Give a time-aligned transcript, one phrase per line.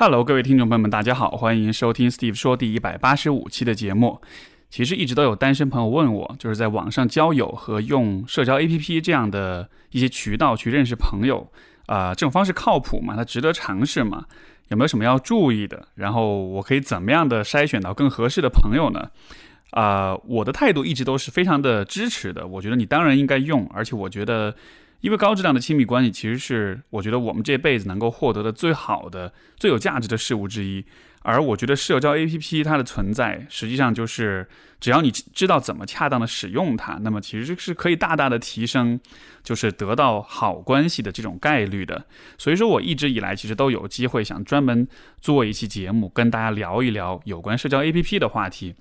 [0.00, 4.22] Hello，各位听众朋友们，大家好，欢迎收听 Steve 说第一百八十五期的节目。
[4.70, 11.50] 其实一直都有单身朋友问我，就是在网上交友和用社交 APP 这样的一些渠道去认识朋友，
[11.86, 13.16] 啊，这种方式靠谱吗？
[13.16, 14.26] 它值得尝试吗？
[14.68, 15.88] 有没有什么要注意的？
[15.96, 19.10] 然后我可以怎么样的筛选到更合适的朋友呢？
[19.72, 22.46] 啊，我的态度一直都是非常的支持的。
[22.46, 24.54] 我觉得你当然应该用，而且我觉得。
[25.00, 30.84] 因为高质量的亲密关系，其实是我觉得我们这辈子能够获得的最好的、最有价值的事物之一。
[31.22, 34.48] 而我觉得社交 APP 它的存在，实际上就是
[34.80, 38.98] 只要你知道怎么恰当的使用它，那么其实是可以大大的提升，
[39.42, 42.06] 就是得到好关系的这种概率的。
[42.38, 44.86] 所以说我一直以来其实都有机会想专门
[45.20, 48.74] 做一期节目，跟大家聊一聊有关社交 APP 的话题。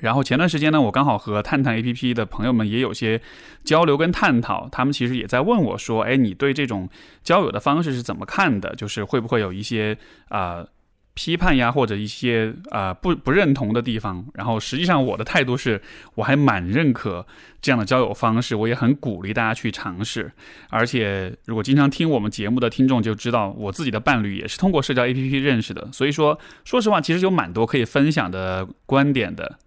[0.00, 3.18] 然后前段时间呢，我刚好和探探 APP 的朋友们也有些
[3.64, 6.86] 交流跟探讨，他们其实也在问我说：“哎，你对这种
[7.22, 8.74] 交友的方式是怎么看的？
[8.74, 9.96] 就是会不会有一些
[10.28, 10.66] 啊
[11.14, 15.80] 批判呀，或者一些啊不不认同的地方？”然后实际上我的态度是，
[16.14, 17.26] 我还蛮认可
[17.62, 20.30] 这样的交友方式，我也很鼓励大家去尝试。
[20.68, 29.58] 而且如果经常听我们节目的听众就知道，我自己的伴侣也是通过社交 APP 认识的，所以说说实话，其实有蛮多可以分享的观点的。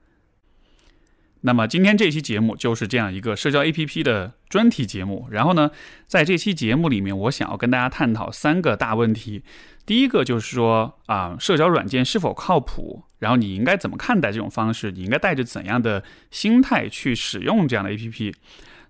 [1.42, 5.28] 那么今天这期节目就是这样一个社交 APP 的专题节目。
[5.32, 5.72] 然后呢，
[6.06, 9.42] 在这期节目里面，我想要跟大家探讨三个大问题。
[9.86, 13.04] 第一个就是说啊，社交软件是否靠谱？
[13.20, 14.92] 然后你应该怎么看待这种方式？
[14.92, 18.34] 你应该带着怎样的心态去使用这样的 APP？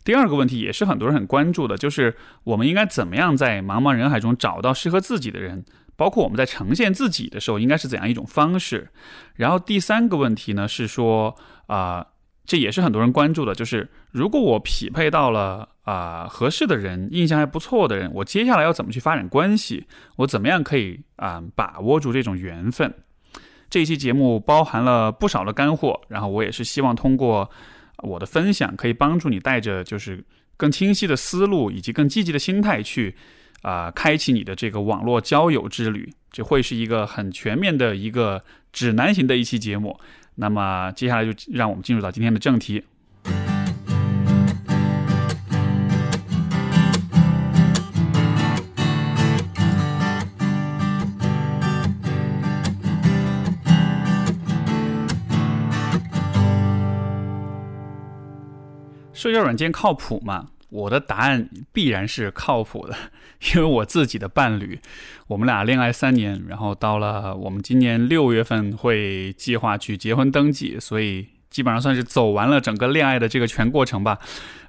[0.03, 5.63] 第二个问题也是很多人很关注的，就是我们应该怎么样在茫茫人海中找到适合自己的人？
[5.95, 8.89] 包括我们在呈现自己的时候，应该是怎样一种方式？
[9.35, 11.35] 然后第三个问题呢，是说
[11.67, 12.07] 啊。
[12.49, 19.85] 这也是很多人关注的，就是如果我匹配到了啊合适的人，印象还不错的人，我接下来要怎么去发展关系？
[20.15, 22.91] 我怎么样可以啊把握住这种缘分？
[23.69, 27.47] 这一期节目包含了不少的干货，然后我也是希望通过
[27.99, 30.25] 我的分享，可以帮助你带着就是
[30.57, 33.15] 更清晰的思路以及更积极的心态去
[33.61, 36.11] 啊开启你的这个网络交友之旅。
[36.31, 39.99] 这会是一个很全面的一个指南型的一期节目。
[40.41, 42.81] 那么接下来就让我们进入到今天的正题。
[59.11, 60.47] 社交软件靠谱吗？
[60.69, 62.95] 我的答案必然是靠谱的，
[63.55, 64.79] 因为我自己的伴侣，
[65.27, 74.19] 我们俩恋爱三年，然后到了我们今年六月份会计划去结婚登记，所以基本上算是走完了整个恋爱的这个全过程吧。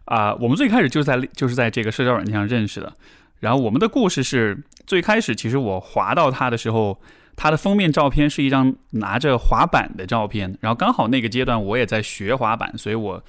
[0.06, 2.92] 啊，我们最开始就在就是在这个社交软件上认识的，
[3.40, 7.00] 然后我们的故事是最开始其实我滑到他的时候，
[7.36, 13.22] 他的封面照片是一张拿着滑板的照片，然后刚好那个阶段我也在学滑板，所以我。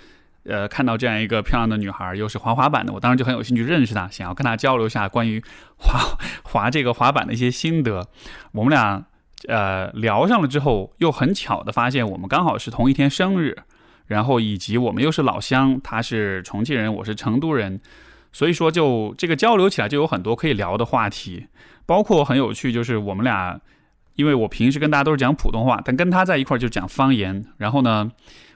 [0.44, 5.40] 呃，看到这样一个漂亮的女孩，又是滑滑板的，我当时就很有兴趣认识她，想要跟她交流一下关于
[5.78, 6.00] 滑
[6.44, 8.08] 滑这个滑板的一些心得。
[8.54, 9.06] 我们俩
[9.48, 13.56] 呃聊上了之后，又很巧的发现我们刚好是同一天生日，
[14.08, 17.80] 然后以及我们又是老乡，她是重庆人，我是成都人，
[18.32, 21.46] 所以说就这个交流起来就有很多可以聊的话题，
[21.86, 23.62] 包括很有趣，就是我们俩，
[24.16, 28.12] 因为我平时跟大家都是讲普通话，但跟她在一块儿就讲方言，然后呢。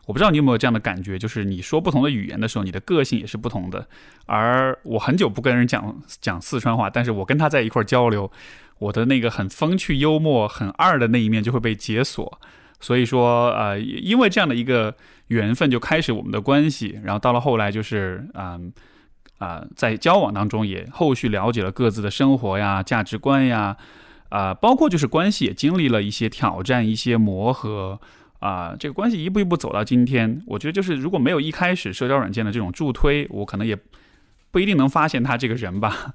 [0.06, 3.88] 我不知道你有没有这样的感觉，就是你说不同的语言的时候，你的个性也是不同的。
[4.28, 8.32] 而我很久不跟人讲讲四川话，但是我跟他在一块儿交流，
[8.78, 12.40] 我的那个很风趣幽默、很二的那一面就会被解锁。
[12.80, 14.96] 所以说，呃，因为这样的一个
[15.28, 17.00] 缘分，就开始我们的关系。
[17.04, 18.72] 然后到了后来，就是嗯
[19.40, 23.76] 啊，在交往当中也后续了解了各自的生活呀、价值观呀，
[24.30, 28.00] 啊，包括就是关系也经历了一些挑战、一些磨合。
[28.46, 33.76] 啊，这个关系一步一步走到今天，我觉得就是如果没有一开始社交软件的这种助推，我可能也
[34.52, 36.14] 不一定能发现他这个人吧。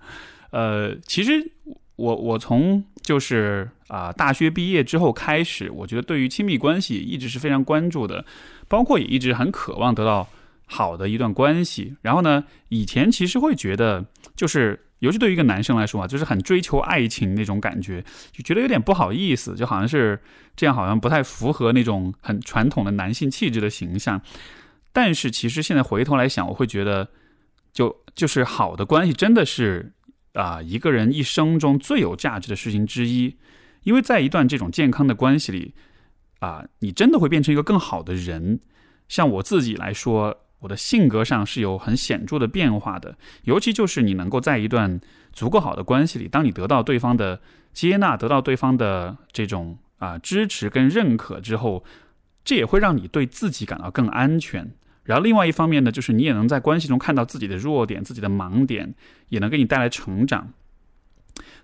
[0.53, 1.51] 呃，其实
[1.97, 8.25] 我我从就是啊大学毕业之后开始，我觉得对于亲密关系一直是非常关注的，
[8.69, 10.29] 包括也一直很渴望得到
[10.71, 11.97] 好的一段关系。
[12.01, 14.87] 然后呢，以前其实会觉得就是。
[15.01, 20.21] 尤其对于一个男生来说啊，就是很追求爱情那种感觉，就觉得有点不好意思，就好像是
[20.55, 24.21] 这样，好像不太符合那种很传统的男性气质的形象。
[24.93, 27.09] 但是其实现在回头来想，我会觉得，
[27.73, 29.95] 就就是好的关系真的是
[30.35, 33.39] 啊一个人一生中最有价值的事情之一，
[33.85, 35.75] 因为在一段这种健康的关系里
[36.41, 38.61] 啊，你真的会变成一个更好的人。
[39.09, 40.43] 像我自己来说。
[40.61, 43.17] 我的性格上是有很显著的变化的。
[43.43, 45.01] 尤其就是你能够在一段
[45.33, 47.41] 足够好的关系里，当你得到对方的
[47.73, 51.85] 接纳，得到对方的这种啊支持跟认可之后，
[52.45, 54.71] 这也会让你对自己感到更安全。
[55.05, 58.95] 然后另外一方面呢，就是你也能在关系中看到自己的弱点、自己的盲点，
[59.29, 60.53] 也能给你带来成长。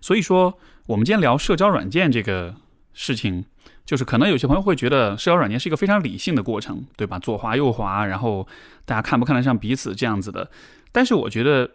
[0.01, 2.57] 所以说，我们今天聊社交软件这个
[2.93, 3.45] 事情。
[3.87, 7.19] 就是可能有些朋友会觉得社交软件是一个非常理性的过程，对吧？
[7.21, 8.47] 左滑右滑，然后
[8.85, 10.51] 大家看不看得上彼此这样子的。
[10.91, 11.71] 但是我觉得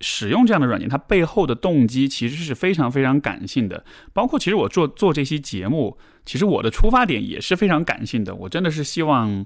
[0.00, 3.84] 使用这样的软件，它背后的动机其实是非常非常感性的。
[4.14, 8.34] 包括其实我做做这期节目，其实我的出发点也是非常感性的。
[8.34, 9.44] 我真的是希望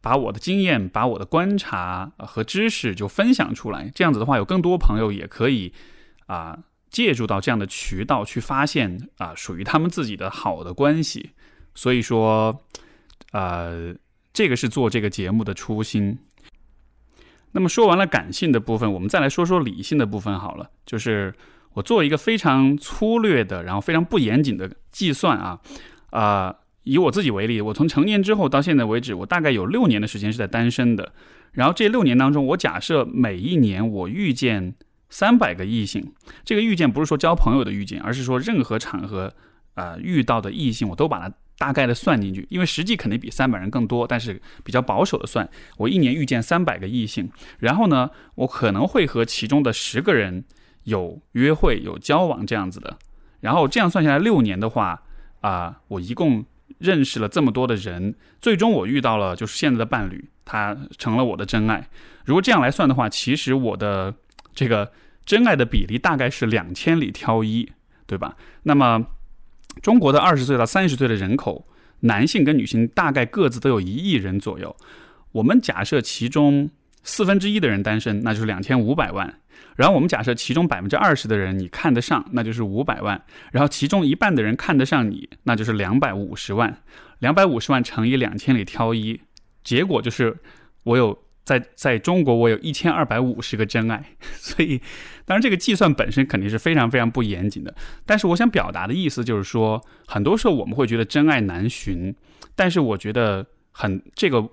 [0.00, 3.90] 把我的经验、把我的观察和知识就分享出来。
[3.92, 5.72] 这样子的话，有更多朋友也可以
[6.26, 6.56] 啊
[6.90, 11.30] 借助到这样的渠道去发现啊属于他们自己的好的关系。
[11.76, 12.64] 所以说，
[13.30, 13.94] 呃，
[14.32, 16.18] 这个是做这个节目的初心。
[17.52, 20.70] 那么说完了感性的部分，我们再来说说理性的部分好了。
[20.84, 21.34] 就是
[21.74, 25.60] 我做一个非常粗略的，然后非常不严谨的计算啊，
[26.10, 31.12] 啊，以我自己为例，我从成年之后到现在为止，我大概有六年的时间是在单身的。
[31.52, 34.74] 然后这六年当中，我假设每一年我遇见
[35.08, 36.12] 三百个异性，
[36.44, 39.32] 这个遇见不是说交朋友的遇见，而是说任何场合
[39.74, 41.34] 啊遇到的异性，我都把它。
[41.58, 45.48] 大概的算进去，因为实际肯定比三百人更多，但是比较保守的算，
[45.78, 50.44] 我一年遇见三百个异性，然后呢，我可能会和其中的十个人
[50.84, 52.98] 有约会、有交往这样子的，
[53.40, 55.02] 然后这样算下来六年的话，
[55.40, 56.44] 啊，我一共
[56.78, 61.88] 认识了这么多的人，最终我遇到了就是现在的伴侣，他成了我的真爱。
[62.26, 64.14] 如果这样来算的话，其实我的
[64.54, 64.92] 这个
[65.24, 67.72] 真爱的比例大概是两千里挑一，
[68.06, 68.36] 对吧？
[68.64, 69.06] 那么。
[69.82, 71.66] 中国的二十岁到三十岁的人口，
[72.00, 74.74] 男性跟女性大概各自都有一亿人左右。
[75.32, 76.70] 我们假设其中
[77.02, 79.40] 四分之一的人单身，那就是两千五百万。
[79.76, 83.22] 然后我们假设其中百分之二十的人你看得上，那就是五百万。
[83.52, 86.82] 然后其中一半的人看得上你，那就是两百五十万。
[87.18, 89.20] 两百五十万乘以两千里挑一，
[89.62, 90.36] 结果就是
[90.84, 91.25] 我有。
[91.46, 94.04] 在在中国，我有一千二百五十个真爱，
[94.34, 94.78] 所以，
[95.24, 97.72] 当然这个计算本身肯定是非常非常不严谨的。
[98.04, 102.12] 但是我想表达的意思就是说，很多时候我们会觉得真爱难寻，
[102.56, 104.44] 但是我觉得很这个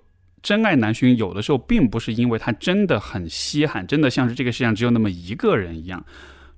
[0.43, 6.05] 真爱难寻，有的时候并不是因为它真的很稀罕，真的像是这个世界上只有那么一个人一样。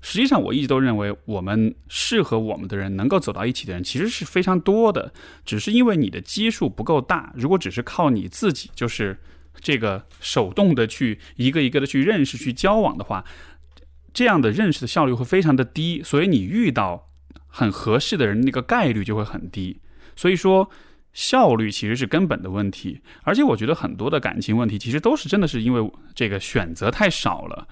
[0.01, 5.13] 实际上，我一直都认为，我们适合我们的人，能够走到一起的人，其实是非常多的，
[5.45, 7.31] 只是因为你的基数不够大。
[7.37, 9.17] 如果只是靠你自己，就是。
[9.59, 13.25] 这个手动的去一个一个的去认识、去交往的话，
[14.13, 17.09] 这样的认识的效率会非常的低，所以你遇到
[17.47, 19.81] 很合适的人那个概率就会很低。
[20.15, 20.69] 所以说，
[21.13, 23.01] 效率其实是根本的问题。
[23.23, 27.67] 而且我觉得很多的感情问题，其实都是真的是因为这个选择太少了。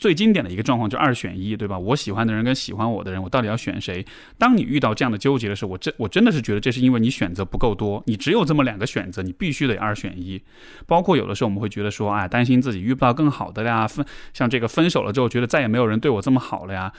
[0.00, 1.78] 最经典的一个状况就二选一，对吧？
[1.78, 4.04] 我喜欢的人跟喜欢我的人，我到底要选谁？
[4.38, 10.42] 当你遇到这样的纠结的时候，我真我真的是觉得这是因为你选择不够多，你只有这么两个选择，你必须得二选一。
[10.86, 16.90] 包括有的时候我们会觉得说，哎，担心自己遇不到更好的呀，分像这个分手了之后，觉得再也没有人对我这么好了呀。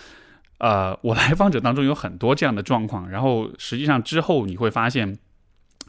[0.60, 5.18] 呃，我来访者当中有很多这样的状况，然后实际上之后你会发现。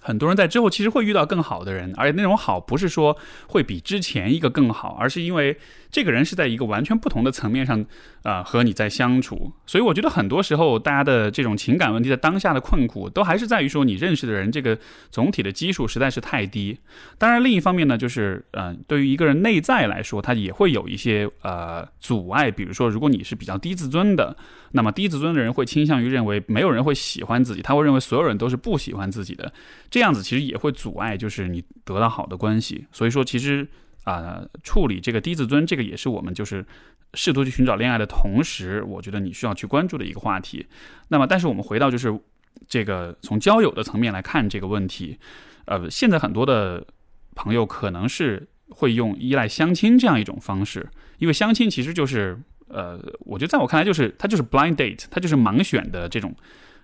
[0.03, 3.17] 很多人在之后其实会遇到更好的人，而且那种好不是说
[3.47, 5.57] 会比之前一个更好，而是因为
[5.91, 7.85] 这个人是在一个完全不同的层面上，
[8.23, 9.53] 啊，和你在相处。
[9.65, 14.77] 所以我觉得很多时候大家的这种情感问题，在当下的困苦，都还是在于说你认识的人这个
[15.11, 16.77] 总体的基数实在是太低。
[17.17, 22.51] 当然，另一方面呢，就是呃，对于一个人内在来说，他也会有一些呃阻碍。
[22.51, 24.37] 比如说，如果你是比较低自尊的，
[24.73, 29.53] 那么低自尊的人会倾向于认为没有人会喜欢自己，他会认为所有人都是不喜欢自己的。
[29.93, 32.87] 这样子其实也会阻碍，就是你得到好的关系。
[32.93, 33.69] 所以说，其实
[34.05, 36.65] 啊，处理这个低自尊，这个也是我们就是
[37.13, 40.67] 试图去寻找恋爱的同时，我觉得你需要去关注的一个话题。
[41.08, 42.19] 那么，但是我们回到就是
[42.67, 45.19] 这个从交友的层面来看这个问题，
[45.67, 46.87] 呃，现在很多的
[47.34, 56.34] 朋友可能是会用依赖相亲这样一种方式，因为相亲其实就是呃，我觉得在我看来就是它就是 blind date，它就是盲选的这种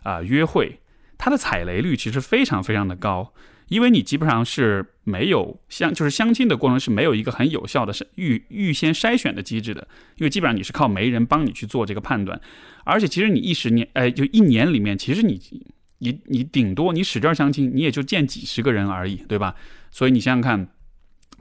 [0.03, 0.79] 啊约会。
[1.19, 3.35] 它的踩雷率其实非常非常的高，
[3.67, 12.41] 因为你基本上是没有相就是相亲的过程是没有一个很有效的预预先筛选的机制的，因为基本上你是靠媒人帮你去做这个判断，
[12.85, 15.41] 而且其实你一十年哎就一年里面，其实你
[15.99, 19.57] 你你顶多你使劲相亲，你也就见几十个人而已，对吧？
[19.91, 20.69] 所以你想想看，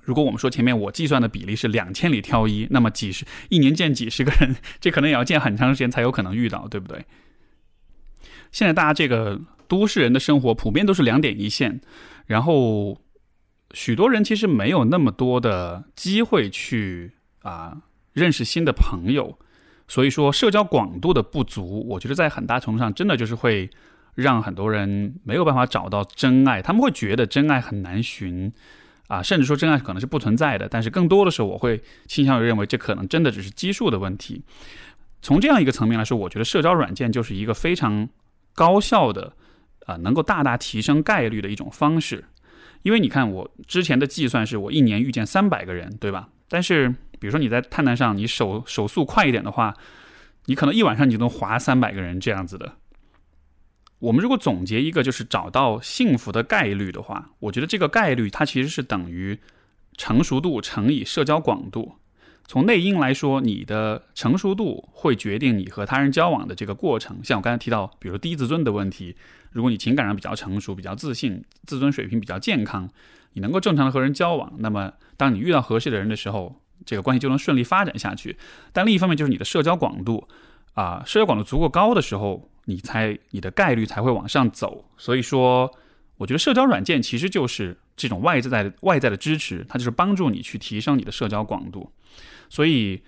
[0.02, 7.06] 如果我们说前面我计算的比例是两千里挑一，那么几十一年见几十个人， 这可能也要见很长时间才有可能遇到，对不对？
[8.52, 9.40] 现在大家这个。
[9.68, 11.82] 都市人的生活普遍都是两点一线，
[12.26, 13.02] 然后
[13.74, 17.78] 许多人其实没有那么多的机会去啊
[18.14, 19.38] 认识新的朋友，
[19.88, 23.70] 所以说社交广度的不足，我觉得在很大程度上真的就是会
[24.16, 28.52] 让很多人没有办法找到真爱，他们会觉得真爱很难寻
[29.08, 30.68] 啊，甚至说真爱可能是不存在的。
[30.68, 34.44] 但是更多的时候，我会倾向于认为这可能真的只是基数的问题。
[35.22, 38.10] 从这样一个层面来说，我觉得社交软件就是一个非常
[38.54, 39.34] 高效的
[39.88, 42.26] 啊，能够大大提升概率的一种方式。
[42.84, 46.30] 因为你看，我之前的计算是我一年遇见三百个人，对吧？
[46.48, 46.90] 但是，
[47.20, 49.76] 比如说你在探探上，你手手速快一点的话，
[50.46, 52.76] 你可能一晚上你就能划三百个人这样子的。
[54.00, 59.40] 我们如果总结一个就是找到幸福的概率的话，我觉得这个概率它其实是等于
[59.98, 61.96] 成熟度乘以社交广度。
[62.46, 67.20] 从内因来说，你的成熟度会决定你和他人交往的这个过程。
[67.24, 69.18] 像我刚才提到，比如低自尊的问题。
[69.58, 72.88] 如果你情感上比较成熟、比较自信、自尊水平比较健康，
[73.34, 78.38] 你能够正常的和人交往，那么当你遇到合适的人的时候，这个关系就能顺利发展下去。
[78.72, 80.28] 但另一方面就是你的社交广度，
[80.76, 84.86] 啊，社交广度足够高的时候，你才你的概率才会往上走。
[84.96, 85.76] 所以说，
[86.18, 91.92] 我觉得社交软件其实就是这种外在的外在的支持，它就是帮助你去提升你的社交广度。
[92.48, 93.02] 所以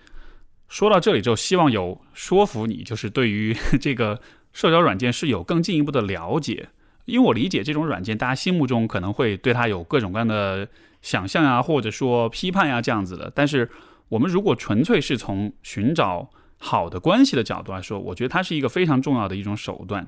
[0.67, 4.19] 说到这里之后，希望有说服你，就是对于这个。
[4.59, 6.67] 社交软件是有更进一步的了解，
[7.05, 10.67] 因为我理解这种软件，大家心目中可能会对它有各种各样的
[11.01, 13.31] 想象啊，或者说批判呀这样子的。
[13.33, 13.69] 但是
[14.09, 20.05] 我们如果纯粹是从寻找好的关系的角度来说，我觉得它是一个非常重要的一种手段。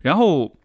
[0.00, 0.56] 然后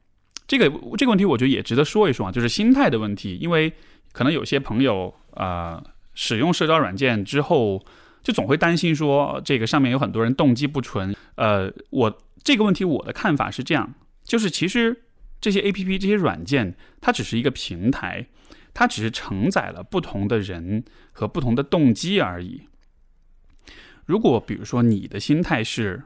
[0.47, 3.73] 这个这个问题，我觉得也值得说一说啊，就是心态的问题，因为
[4.13, 5.83] 可能有些朋友啊
[6.13, 7.83] 使用社交软件之后，
[8.23, 11.13] 就总会担心说这个上面有很多人动机不纯。
[11.35, 12.17] 呃，我。
[12.43, 15.03] 这个问题，我的看法是这样：，就是其实
[15.41, 18.27] 这些 A P P、这些软件，它只是一个平台，
[18.73, 22.63] 它只是承载了不同的人和不同的动机而已。
[24.05, 26.03] 如果比如说你的心态是，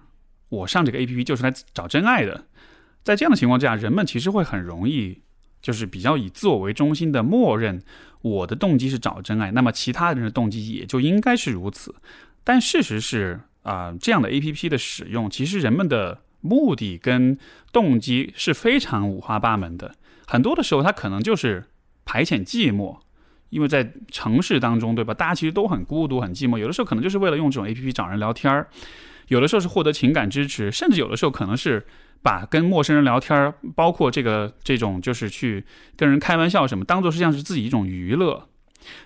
[0.50, 2.48] 我上这个 A P P 就是来找真爱的，
[3.04, 5.22] 在这样的情况之下，人们其实会很容易，
[5.62, 7.82] 就是比较以自我为中心的默认，
[8.22, 11.96] 我的动机是找真爱，那么其他人的动机也就应该是如此。
[12.44, 13.42] 但事实是。
[13.64, 17.38] 啊，这样的 A P P 的使用，其实人们的目的跟
[17.72, 19.96] 动机是非常五花八门的。
[20.28, 21.64] 很多的时候，他可能就是
[22.06, 23.00] 排遣寂寞，
[23.50, 25.14] 因为在城市当中，对吧？
[25.14, 26.58] 大家其实都很孤独、很寂寞。
[26.58, 28.68] 有的时候可能就是为了用这种 A P P 找人聊天儿，
[29.30, 31.86] 有的时候是获得情感支持，甚至有的时候可能是
[32.22, 35.64] 把跟陌生人聊天儿，包括这个这种就是去
[35.96, 38.50] 跟人开玩笑什么，当做是像是自己一种娱乐。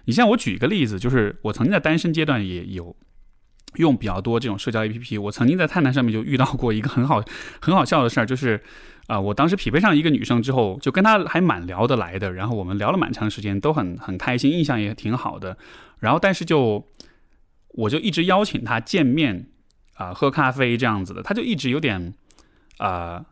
[0.06, 2.96] 你像我举一个例子，就是我曾经在单身阶段也有。
[3.76, 7.24] 用比较多这种社交 APP，我曾经在探探上面就遇到过一个很好
[7.62, 8.60] 很好笑的事儿，就是，
[9.08, 15.58] 啊，我当时匹配上一个女生之后，就跟她还蛮聊得来的，然后我们聊了蛮长时间，都很很开心，印象也挺好的。
[16.00, 16.88] 然后但是就，
[17.70, 19.48] 我就一直邀请她见面，
[19.94, 22.14] 啊，喝咖啡这样子的，她就一直有点，
[22.78, 23.26] 啊，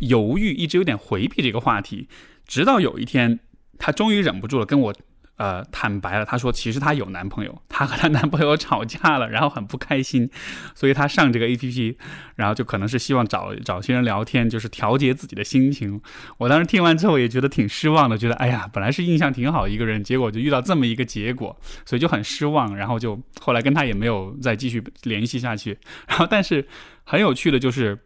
[0.00, 2.08] 犹豫，一直有点回避这个话题，
[2.46, 3.40] 直到有一天，
[3.78, 4.94] 她终于忍不住了，跟我。
[5.40, 10.28] 呃，坦白了，她说其实她有男朋友，她和她男朋友吵架了，然后很不开心，
[10.74, 11.96] 所以她上这个 A P P，
[12.36, 15.98] 然后就可能是希望找找些人聊天，就是调节自己的心情。
[16.36, 22.76] 我当时听完之后也觉得挺失望的，觉得哎呀，本来是印象挺好一个人，结果就遇到这么一个结果，所以就很失望。
[22.76, 25.78] 然后就后来跟他也没有再继续联系下去。
[26.06, 26.68] 然后但是
[27.04, 27.98] 很有趣的就是，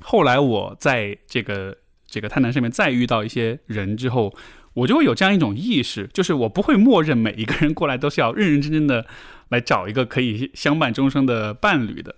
[0.00, 1.76] 后来我在这个
[2.06, 4.32] 这个探探上面再遇到一些人之后。
[4.74, 9.06] 我就会有这样一种意识，就是我不会默认每一个人过来都是要认认真真的
[9.48, 12.14] 来找一个可以相伴终生的伴侣的。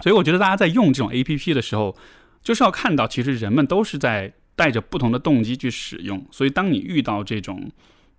[0.00, 1.96] 所以我觉得大家在用这种 A P P 的时候，
[2.42, 6.26] 就是要看到其实人们都是在带着不同的动机去使用。
[6.30, 7.70] 所以当你遇到这种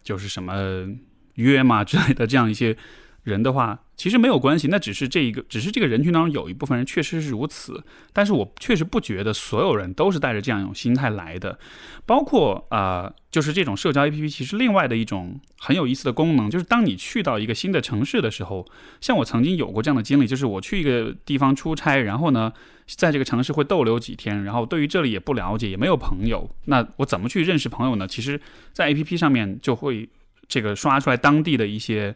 [0.01, 0.87] 就是什么
[1.35, 2.77] 约嘛之类的这样一些。
[3.23, 7.81] 人的话，其实没有关系，那只是这一个，只是这个人群当中有一部分人确实是如此。
[8.11, 11.57] 但是我确实不觉得所有人都是带着这样一种心态来的。
[12.05, 18.67] 包括啊，就是这种社交 APP，其实另外的一种很有意思的功能，就是当你去到一个新的城市的时候，
[18.99, 22.51] 像我曾经有过这样的经历，就是我去一个地方出差，然后呢，
[22.87, 28.05] 在这个城市会逗留几天，然后对于这里也不了解，也没有朋友，那我怎么去认识朋友呢？
[28.05, 28.41] 其实，
[28.73, 30.09] 在 APP 上面就会
[30.49, 32.13] 这个刷出来当地的一些。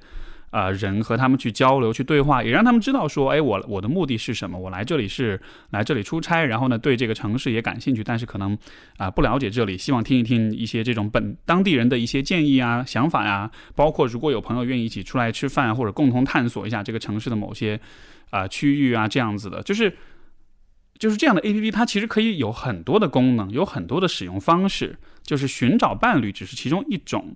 [0.50, 4.58] 啊，人和他们去交流、去对话，也让他们知道说，哎，我我的目的是什么？
[4.58, 5.40] 我来这里是
[5.72, 8.58] 来这里出差，然后呢，对这个城市也感兴趣，但是可能
[8.98, 17.80] 啊不了解这里，希望听一听一些这种本当地人的一些建议啊、想法呀，包括如果有朋友愿意一起出来吃饭，或者共同探索一下这个城市的某些
[18.30, 19.94] 啊区域啊这样子的，就是
[20.98, 27.36] 就是这样的 A P P，它其实可以有很多的功能，有很多的使用方式，就是寻找伴侣只是其中一种。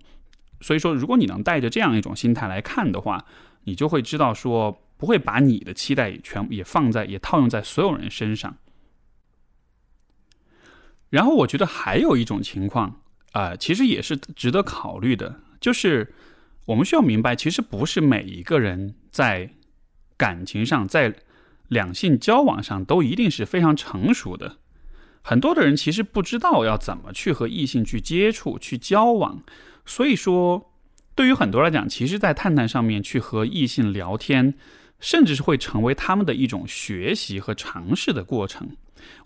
[0.62, 3.26] 所以说，如果你能带着这样一种心态来看的话，
[3.64, 8.56] 你就会知道说，不会把你的期待全也放在也套用在所有人身上。
[11.10, 13.02] 然后我觉得还有一种情况
[13.34, 16.14] 啊，其实也是值得考虑的，就是
[16.66, 19.50] 我们需要明白，其实不是每一个人在
[20.16, 21.14] 感情上，在
[21.68, 24.58] 两性交往上都一定是非常成熟的。
[25.22, 29.44] 很多的人其实不知道要怎么去和异性去接触、去交往，
[29.86, 30.72] 所以说，
[31.16, 34.56] 对于很多来讲，其实，在探探上面去和异性聊天，
[35.00, 38.76] 甚至是会成为他们的一种学习和尝试的过程。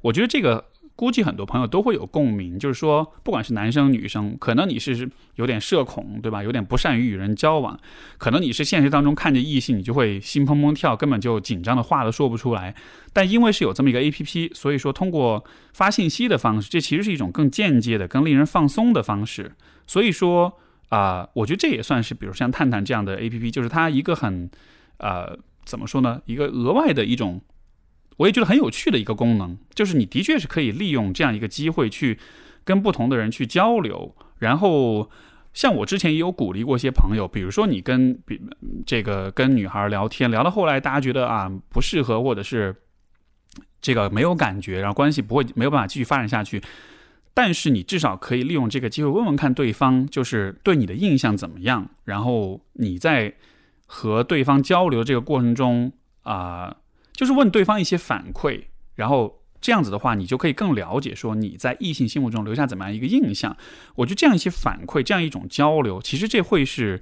[0.01, 0.65] 我觉得这个。
[0.95, 6.41] 估计很多朋友都会有共鸣，就是说，不管是男生女生，可能你是有点社恐，对吧？
[6.41, 7.77] 有点不善于与人交往，
[8.17, 12.73] 可能你是现实当中看着异性，你就会心砰砰跳，根本就紧张的话都说不出来。
[13.11, 19.51] 但因为是有这么一个 A P P，所以说通过发信息的方式，这其实是一种更间接的、更令人放松的方式。
[19.85, 24.49] 所以说啊，我觉得这也算是，比如像探探这样的 A P P，就是它一个很，
[24.99, 26.21] 呃，怎么说呢？
[26.25, 27.41] 一个额外的一种。
[28.17, 32.17] 我也觉得很有趣的一个功能，就是你的确是可以利用这样一个机会去
[32.63, 34.15] 跟不同的人去交流。
[34.39, 35.09] 然后，
[35.53, 38.39] 像我之前也有鼓励过一些朋友，比如说你跟比
[38.85, 42.73] 这个跟女孩聊天，聊到后来大家觉得啊不适合，或者是
[43.81, 46.61] 这个没有感觉，然后关系不会没有办法继续发展下去。
[47.33, 51.89] 但是你至少可以利用这个机会问问看对方，就是对你的印象怎么样。
[52.05, 53.33] 然后你在
[53.85, 55.91] 和对方交流这个过程中
[56.23, 56.77] 啊。
[57.15, 58.63] 就是问对方一些反馈，
[58.95, 63.55] 然后这样子的话，你就可以更了解说你在异性心目中留下怎么样一个印象。
[63.95, 67.01] 我觉得这样一些反馈，这样一种交流，其实这会是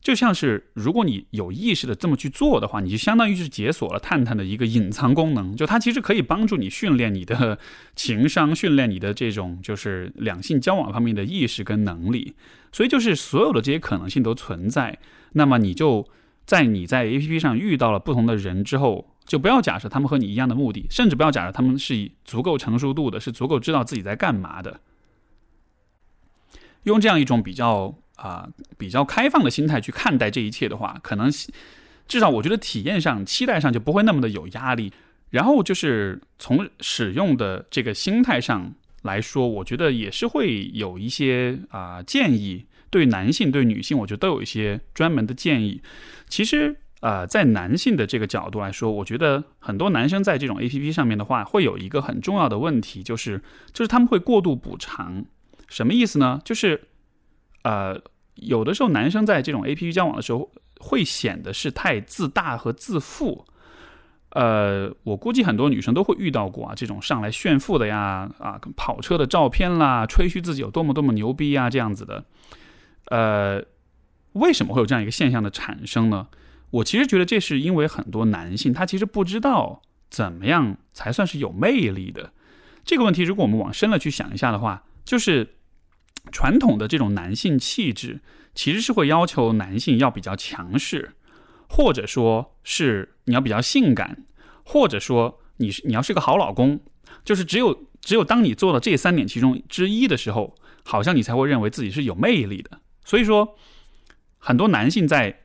[0.00, 7.58] 就像是如果你有意识的这么去做的话，你就相当于是解锁了探探的一个隐藏功能，就它其实可以帮助你训练你的
[7.94, 12.34] 情商，训练你的这种就是两性交往方面的意识跟能力。
[12.72, 14.98] 所以就是所有的这些可能性都存在。
[15.32, 16.06] 那么你就
[16.44, 19.08] 在你在 A P P 上遇到了不同的人之后。
[19.24, 24.80] 就不要假设他们和你一样的目的，甚至不要假设他们是以足够成熟度的，是足够知道自己在干嘛的。
[26.82, 31.30] 用这样一种比较啊比较开放的心态去看待这一切的话，可能
[32.08, 34.92] 至少我觉得体验上、期待上就不会那么的有压力。
[35.30, 45.80] 然后就是从使用的这个心态上来说，我觉得也是会有一些啊建议，对男性、对女性，我觉得都有一些专门的建议。
[46.28, 46.76] 其实。
[47.02, 55.24] 呃，在男性的这个角度来说，我觉得很多男生在这种 A P P 上面的话，会有一个很重要的问题，就是就是他们会过度补偿。
[55.68, 56.40] 什么意思呢？
[56.44, 56.80] 就是
[57.64, 58.00] 呃，
[58.36, 63.46] 有的时候男生在这种 A P P 交往的时候，会显得是太自大和自负。
[64.30, 72.24] 呃，我估计很多女生都会遇到过啊，这种上来炫富的呀，啊，跑车的照片啦，吹嘘自己有多么多么牛逼啊，这样子的。
[73.06, 73.60] 呃，
[74.34, 76.28] 为什么会有这样一个现象的产生呢？
[76.72, 82.32] 我其实觉得这是因为很多男性他其实不知道怎么样才算是有魅力的
[82.82, 83.22] 这个问题。
[83.22, 85.56] 如果我们往深了去想一下的话，就是
[86.30, 88.20] 传统的这种男性气质
[88.54, 91.12] 其实是会要求男性要比较强势，
[91.68, 94.24] 或者说是你要比较性感，
[94.64, 96.80] 或者说你是你要是个好老公。
[97.22, 102.80] 就是只有只有当你做了这三点其中之一的时候，好像你才会认为自己是有魅力的。
[103.04, 103.56] 所以说，
[104.38, 105.41] 很多男性在。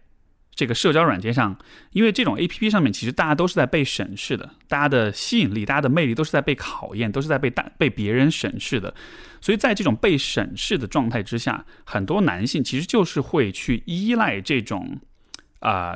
[0.58, 1.56] 这个社交软件上，
[1.92, 8.92] 因为这种 A P P 上面，其实大家都是在被审视的，大家的吸引力、大家的魅力都是在被考验，都是在被大被别人审视的。
[9.40, 15.00] 所以在这种被审视的状态之下，很多男性其实就是会去依赖这种
[15.60, 15.96] 啊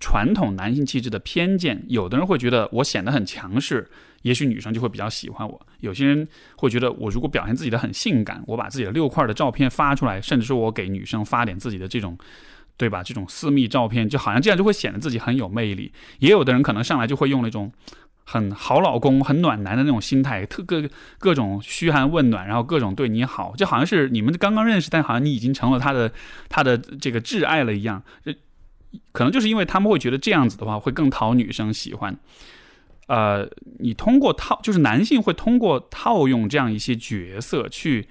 [0.00, 1.82] 传统男性气质的偏见。
[1.88, 12.18] 有的人会觉得我显得很强势，也许女生就会比较喜欢我；有些人会觉得我如果表现自己的很性感，我把自己的六块的照片发出来，甚至说我给女生发点自己的这种。
[12.76, 13.02] 对吧？
[13.02, 15.92] 这种私密照片就好像这样就会显得自己很有魅力。
[16.18, 17.70] 也有的人可能上来就会用那种
[18.24, 20.82] 很好老公、很暖男的那种心态，特各
[21.18, 26.10] 各种嘘寒问暖，然后各种对你好，就好像是你们刚刚认识，但好像你已经成了他的
[26.48, 28.02] 他的这个挚爱了一样。
[29.12, 32.18] 可能就是因为他们会觉得这样子的话会更讨女生喜欢。
[33.06, 38.08] 呃，你通过套，就是男性会通过套用这样一些角色去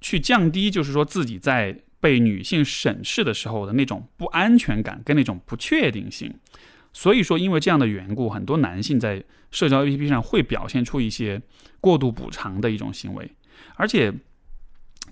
[0.00, 1.80] 去降低，就是说自己在。
[2.00, 6.34] 被女性审视的时候的那种不安全感跟那种不确定性，
[6.92, 11.42] 所以说因为这样的缘故，很多男性在社交 APP 上会表现出一些
[11.80, 13.30] 过度补偿的一种行为。
[13.76, 14.12] 而且，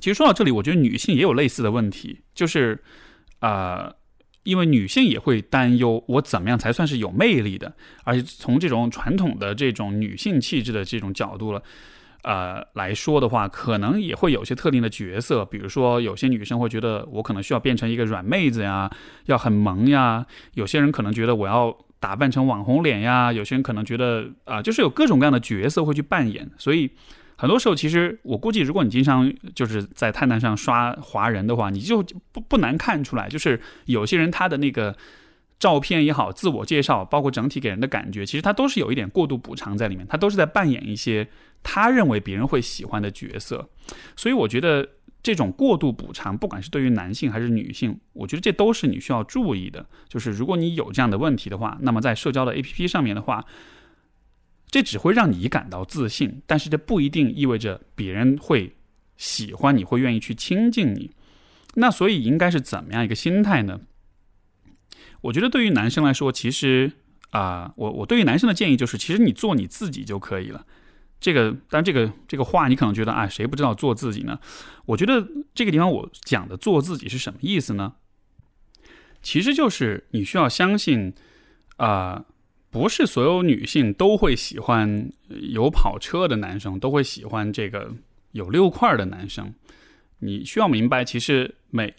[0.01, 2.83] 其实说到这里，我觉得女性也有类似的问题，就是
[3.41, 3.93] 啊，
[4.45, 11.63] 因为女性也会担忧我怎么样才算是有魅力的，而且从这种传统的这种女性气质的这种角度了。
[12.23, 18.91] 呃来说的话，可能也会有些特定的角色，比如说有些女生会觉得我可能需要变成一个软妹子呀，
[19.27, 26.51] 要很萌呀；有些人可能觉得我要打扮成网红脸呀；有些人可能觉得啊，就是有各种各样的角色会去扮演。
[26.59, 26.91] 所以
[27.37, 34.97] 很多时候，其实我估计，如果你经常就是在探探上刷华人的话，你就不不难看出来，就是有些人他的那个。
[35.59, 41.29] 照片也好，自我介绍，包括整体给人的感觉，其实他都是有一点过度补偿在里面，他都是在扮演一些
[41.63, 43.69] 他认为别人会喜欢的角色。
[44.15, 44.89] 所以我觉得
[45.21, 49.85] 这种过度补偿，不管是对于男性还是女性，我觉得这都是你需要注意的。
[50.09, 53.45] 就是如果你有这样的问题的话，那么在社交的 APP 上面的话，
[54.71, 58.77] 这只会让你感到自信，但是这不一定意味着别人会
[59.17, 61.11] 喜欢你，会愿意去亲近你。
[61.75, 63.81] 那所以应该是怎么样一个心态呢？
[65.21, 66.93] 我觉得对于男生来说，其实
[67.31, 70.65] 啊，我我对于男生的建议就是，其实你做你自己就可以了。
[71.21, 74.39] 这个，但这个这个话你可能觉得，哎，谁不知道做自己呢？
[74.87, 77.95] 我觉得这个地方我讲的做自己是什么意思呢？
[79.21, 81.13] 其实就是你需要相信，
[81.77, 82.25] 啊，
[82.71, 87.93] 不是所有女性都会喜欢有跑车的男生，都会喜欢这个
[88.31, 89.53] 有六块的男生。
[90.21, 91.95] 你需要明白，其实每。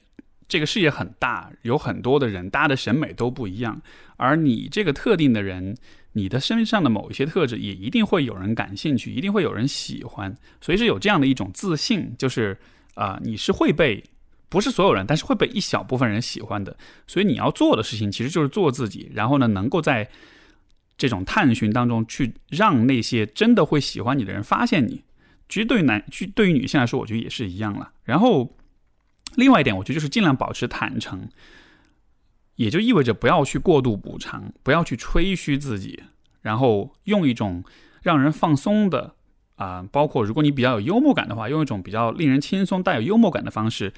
[0.49, 3.79] 这个世界很大，有很多的人，大家的审美都不一样。
[4.17, 5.77] 而你这个特定的人，
[6.13, 10.35] 你的身上的某一些特质，也一定会有人感兴趣，一定会有人喜欢。
[10.59, 12.57] 所以是有这样的一种自信，就是
[12.95, 14.03] 啊，你是会被
[14.49, 16.75] 不是所有人，但是会被一小部分人喜欢的。
[17.05, 19.11] 所以你要做的事情，其实就是做自己。
[19.13, 20.09] 然后呢，能够在
[20.97, 25.03] 这种探寻当中，去让那些真的会喜欢你的人发现你。
[25.47, 27.91] 其实对于男，去对于女性来说，我觉得也是一样了。
[28.03, 28.51] 然后。
[29.35, 31.29] 另外一点，我觉得就是尽量保持坦诚，
[32.55, 36.03] 也就意味着不要去过度补偿，不要去吹嘘自己，
[36.41, 37.63] 然后用一种
[38.01, 39.15] 让人放松的
[39.55, 43.93] 啊，包括如果你比较有幽默感的话，用一种比较令人轻松、带有幽默感的方式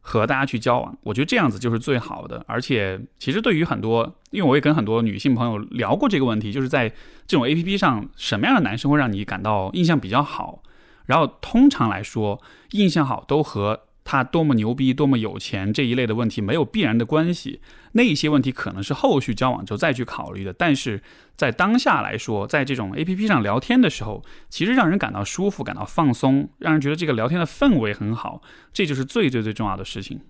[0.00, 2.44] 和大家去交往，我觉得这样子就是最好的。
[2.48, 6.88] 而且，其实对于很多，因为我也跟很多女性朋友聊过这个问题，就是在
[7.26, 10.62] 这种 A P P 上，什么样的男生会让你感到印象比较好？
[11.06, 12.40] 然后通常来说，
[12.70, 17.60] 印象好都和他多么牛逼，多么有钱这一类的问题没有必然的关系，
[17.92, 20.52] 那一些问题可能是后续交往之后再去考虑的。
[20.52, 21.02] 但是
[21.36, 30.20] 在当下来说，在这种 A P P 上聊天的时候，其实让人感到舒服、感到放松，让人觉得这个聊天的氛围很好，这就是最最最重要的事情。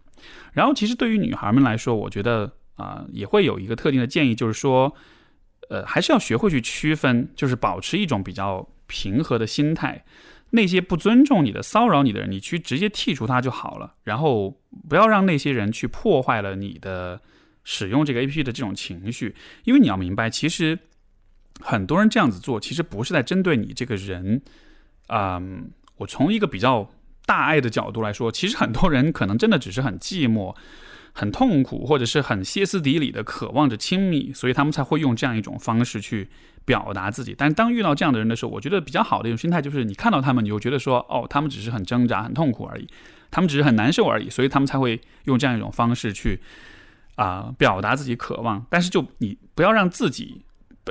[0.52, 4.94] 然后，其实对于女孩们来说，我觉得啊，也会有一个特定的建议，就是说，
[5.70, 10.04] 呃，还是要学会去区分，就是保持一种比较平和的心态。
[10.52, 13.94] 那些不尊重你的、骚扰你的人，你去直接剔除他就好了。
[14.04, 17.20] 然后不要让那些人去破坏了你的
[17.64, 19.34] 使用这个 A P P 的这种情绪，
[19.64, 20.78] 因为你要明白，其实
[21.60, 24.40] 很多人这样子做，其实不是在针对你这个人。
[25.08, 26.90] 嗯，我从一个比较
[27.26, 30.54] 大爱的角度来说，其实很多人可能真的只是很寂寞。
[31.14, 36.30] 很痛苦，或者是很歇斯底里的渴望着亲密，所以他们才会用这样一种方式去
[36.64, 37.34] 表达自己。
[37.36, 42.88] 但当遇到这样的人的时候，我觉得比较好的一种心态就是，你看到他们，你就觉得说，哦，他们只是很挣扎、很痛苦而已，
[43.30, 46.40] 他们只是很难受而已，所以他们才会用这样一种方式去
[47.16, 48.64] 啊表达自己渴望。
[48.70, 50.42] 但是就你不要让自己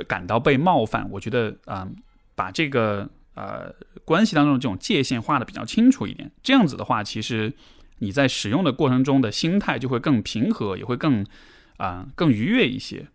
[0.06, 1.08] 感到被冒犯。
[1.10, 1.88] 我觉得啊，
[2.34, 7.52] 把这个呃关系当中的这种界限画的比较清楚一点，这样子的话，其实。
[7.98, 11.24] 你在使用的过程中的心态就会更平和，也会更
[11.76, 13.06] 啊更愉悦一些。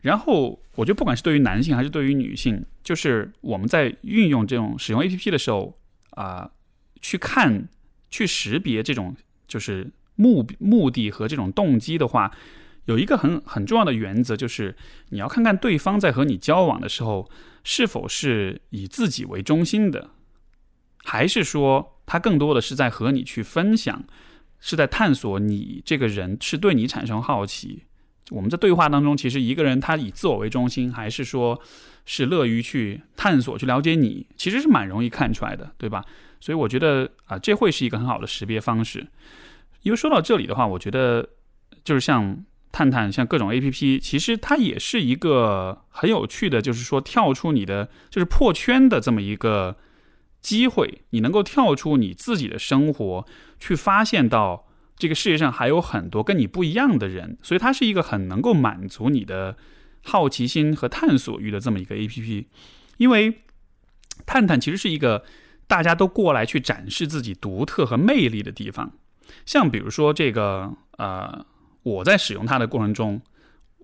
[0.00, 5.78] 然后，我觉得不管是对于男性还是对于女性，就是我们在运用这种使用 A P P 的时候
[6.10, 6.50] 啊，
[7.00, 7.68] 去看、
[8.10, 9.14] 去识别这种
[9.46, 12.30] 就是目目的和这种动机的话，
[12.86, 14.76] 有一个很很重要的原则，就是
[15.10, 17.30] 你要看看对方在和你交往的时候
[17.62, 20.10] 是否是以自己为中心的，
[21.04, 21.96] 还是说。
[22.06, 24.02] 他更多的是在和你去分享，
[24.58, 27.84] 是在探索你这个人，是对你产生好奇。
[28.30, 31.60] 我们在对话当中，其实一个人他以自我为中心，还是说
[32.06, 36.04] 是乐于去探索、去了解你，其实是蛮容易看出来的，对吧？
[36.40, 39.06] 所以我觉得啊，这会是一个很好的识别方式。
[39.82, 41.28] 因为说到这里的话，我觉得
[41.84, 49.76] 就是像探探、像各种 A P P，其实它也是一个很有趣的，就是说跳出你的，就是破圈的这么一个。
[50.42, 53.26] 机会，你能够跳出你自己的生活，
[53.58, 54.64] 去发现到
[55.00, 59.56] 这个世界上还有很多跟你不一样的人，所以它是一个很能够满足你的
[60.02, 62.46] 好奇心和探索欲的这么一个 A P P。
[62.98, 63.40] 因为
[64.26, 65.24] 探探其实是一个
[65.66, 68.92] 大家都过来去展示自己独特和魅力的地方。
[69.46, 71.46] 像比如说这个，呃，
[71.82, 73.22] 我在使用它的过程中，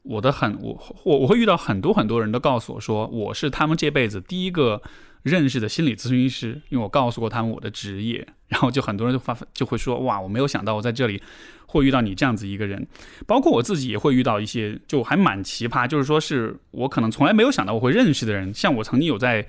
[0.02, 4.82] 我的很我我我会遇到很多很多人都告诉我说，我是他们这辈子第一个。
[5.26, 11.20] 认识的心理咨询师，因为我告诉过他们我的职业， 然后就很多人就发就会说哇，我没有想到我在这里
[11.66, 12.86] 会遇到你这样子一个人，
[13.26, 19.46] 包括我自己也会遇到一些就还蛮奇葩，就是说是我可能从来没有想到我会认识的人，像我曾经有在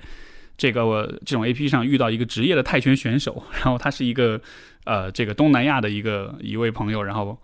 [0.56, 4.40] 这个我这种 A P P 上遇到一个职业的泰拳选手， 然后他是一个
[4.84, 7.38] 呃这个东南亚的一个一位朋友，然后。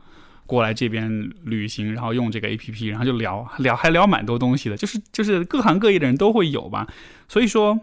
[0.47, 6.87] 过来这边旅行，然后用这个 A P P，然后就聊聊，还聊蛮多东西的，就是就是各行各业的人都会有吧。
[7.29, 7.81] 所以说，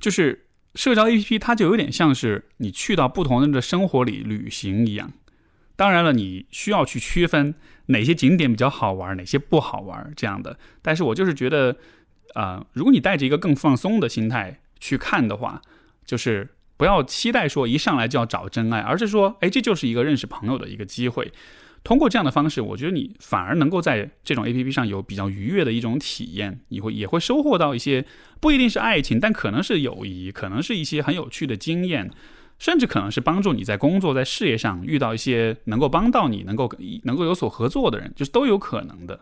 [0.00, 5.12] 就是社交 A P P，它就有点像是你去到不同人的生活里旅行一样。
[5.76, 7.54] 当然了，你需要去区分
[7.86, 10.58] 哪些景点比较好玩，哪些不好玩这样的。
[10.82, 11.76] 但是我就是觉得，
[12.34, 15.62] 啊，如果你带着一个更放松的心态去看的话，
[16.04, 16.48] 就是。
[16.80, 21.30] 不要期待说一上来就要找真爱，而是说，哎，这就是一个认识朋友的一个机会。
[21.82, 28.04] 通过这样的方式，我觉得你反而能够在这种 A P P 上有比较愉悦的一种体验，你会也会收获到一些
[28.38, 32.10] 不一定是爱情，但可能是友谊，可能是一些很有趣的经验，
[32.58, 36.70] 甚至可能是帮助你在工作、在事业上遇到一些能够帮到你、能够
[37.04, 39.20] 能够有所合作的人，就是都有可能的。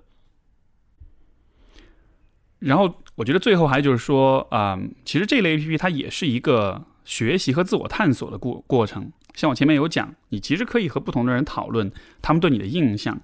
[2.58, 6.86] 然后，我觉得最后还就是说，啊，其实这类 A P P 它也是一个。
[7.08, 13.20] 学习和自我探索的过过程，像我前面有讲，你其实可以和不同的人讨论他们对你的印象，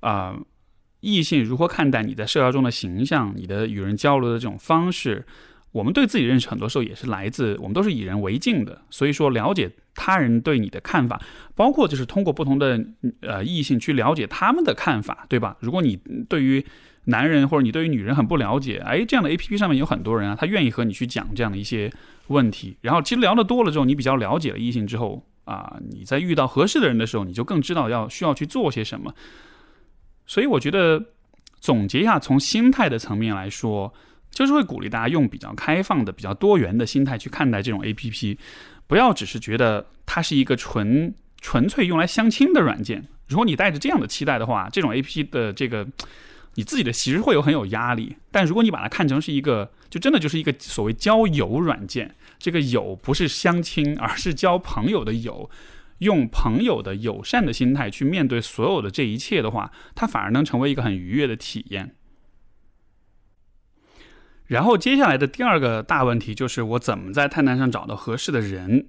[0.00, 0.34] 啊，
[1.00, 5.26] 异性如何看待你在社交中的形象，你的与人交流的这种方式。
[5.72, 11.20] 我们对自己认识很多时候也是来自我们都是以人为镜的，所以说了解他人对你的看法，
[11.54, 12.82] 包括就是通过不同的
[13.20, 15.58] 呃异性去了解他们的看法，对吧？
[15.60, 16.64] 如果你对于
[17.04, 21.92] 男人或者你对于女人很不了解，哎，这样的 A P P 上面有很多人啊，他愿意和你去讲这样的一些。
[22.28, 29.14] 问题，然后其实聊得多了之后，你比较了解了异性之后啊，你在遇到合适的人的时候，你就更知道要需要去做些什么。
[30.26, 31.02] 所以我觉得
[31.60, 33.92] 总结一下，从心态的层面来说，
[34.30, 38.38] 就是会鼓励大家用比较开放的、比较多元的心态去看待这种 A P P，
[38.86, 43.08] 不要只是觉得它是一个纯纯粹用来相亲的软件。
[43.26, 45.86] 如果你带着这样的期待的话，这种 A P P 的这个。
[46.54, 55.50] 你自己的其实会有很有压力，但如果你把它看成是一个，就真的就是一个所谓交友软件，这个友不是相亲， 而是交朋友的友，
[55.98, 61.94] 用朋友的友善的心态去面对所有的这一切的话，它反而能成为一个很愉悦的体验。
[64.46, 68.88] 然后接下来的第二个大问题就是我怎么在探探上找到合适的人？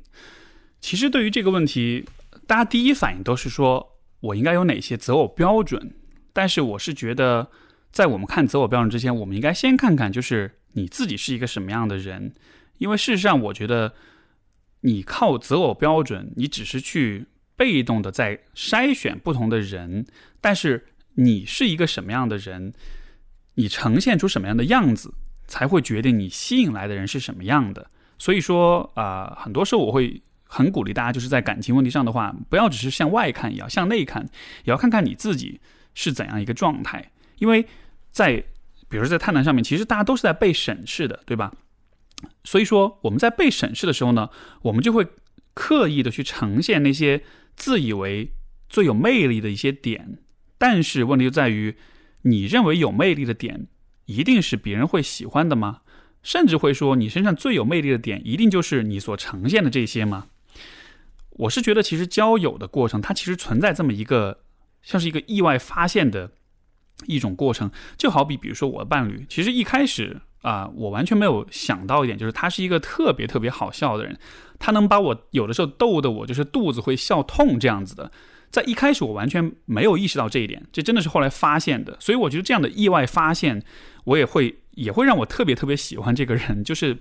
[0.80, 2.06] 其实对于这个问题，
[2.48, 5.96] 大家第一反应都是说我应该有哪些择偶标准。
[6.32, 7.50] 但是我是觉得，
[7.92, 12.34] 在我们看择偶标准之前，我们应该先看看，就是你自己是一个什么样的人。
[12.80, 13.94] 因为事实上，我觉得
[14.82, 20.06] 你靠择偶标准，你只是去被动的在筛选不同的人。
[20.42, 22.74] 但是你是一个什么样的人，
[23.54, 25.14] 你呈现出什么样的样子，
[25.46, 27.88] 才会决定你吸引来的人是什么样的。
[28.18, 34.24] 所以说啊，很多时候我会很鼓励大家，就是在感情问题上的话，不要只是向外看，也要向内看，
[34.64, 35.62] 也要看看你自己。
[35.96, 37.12] 是怎样一个状态？
[37.40, 37.66] 因为
[38.12, 38.42] 在，
[38.88, 41.52] 比如在探探上面，其实大家都是在被审视的，对吧？
[42.44, 44.30] 所以说我们在被审视的时候呢，
[44.64, 45.08] 我们就会
[45.54, 47.24] 刻意的去呈现那些
[47.56, 48.32] 自以为
[48.68, 50.20] 最有魅力的一些点。
[50.58, 51.76] 但是问题就在于，
[52.24, 53.68] 你认为有魅力的点，
[54.06, 55.82] 一定是别人会喜欢的吗？
[56.22, 60.28] 甚至会说你身上最有魅力的点，一定就是你所呈现的这些吗？
[61.32, 64.42] 我是觉得，其实交友的过程，它其实存在这么一个。
[64.82, 66.32] 像是一个意外发现的
[67.06, 74.18] 一种过程，就好比比如说我的伴侣，其实一开始啊，我完全没有想到一点，就是他是一个特别特别好笑的人，
[74.58, 78.12] 他能把我有的时候逗得我就是肚子会笑痛这样子的，
[78.50, 83.64] 在一开始我完全没有意识到这一点，这真的是后来发现的，所以我觉得这样的意外发现，
[84.06, 86.98] 我也会也会让我特别特别喜欢这个人，就是，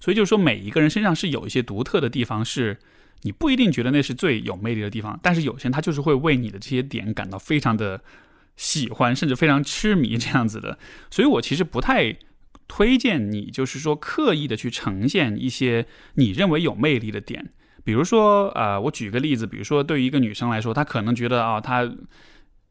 [0.00, 2.78] 所以就是说每一个人身上是有一些独特的地方是。
[3.22, 8.00] 你不一定觉得那是最有魅力的地方，但是有些人他就是会为你的这些点感到非常的
[8.56, 10.78] 喜欢，甚至非常痴迷这样子的。
[11.10, 12.14] 所以我其实不太
[12.68, 17.52] 推荐你，就是说刻意的去呈现一些你认为有魅力的点。
[17.84, 21.88] 比如说，呃，我举个例子，比如说对于一个女生来说，她可能觉得啊，她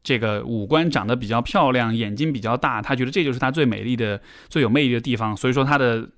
[0.02, 5.36] 这个五官长得比较漂亮，眼睛比较大，她觉得这就是她最美丽的、最有魅力的地方。
[5.36, 6.08] 所以说她的。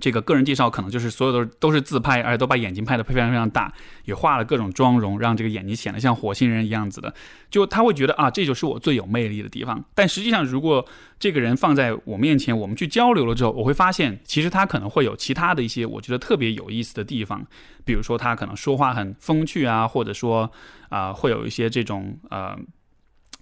[0.00, 3.72] 这个个人介绍可能就是所有的都是自拍，而且都把眼睛拍得非常非常大，
[4.04, 7.12] 也画了各种妆容，让这个眼睛显得像火星人一样子的。
[7.50, 9.84] 就他会觉得啊，这就是我最有魅力的地方。
[9.94, 10.86] 但实际上，如果
[11.18, 17.44] 这个人放在我面前，我们去交流了之后，我会发现，其实他可能会有其他的一些我觉得特别有意思的地方。
[17.84, 20.50] 比如说，他可能说话很风趣啊，或者说
[20.90, 22.56] 啊，会有一些这种呃，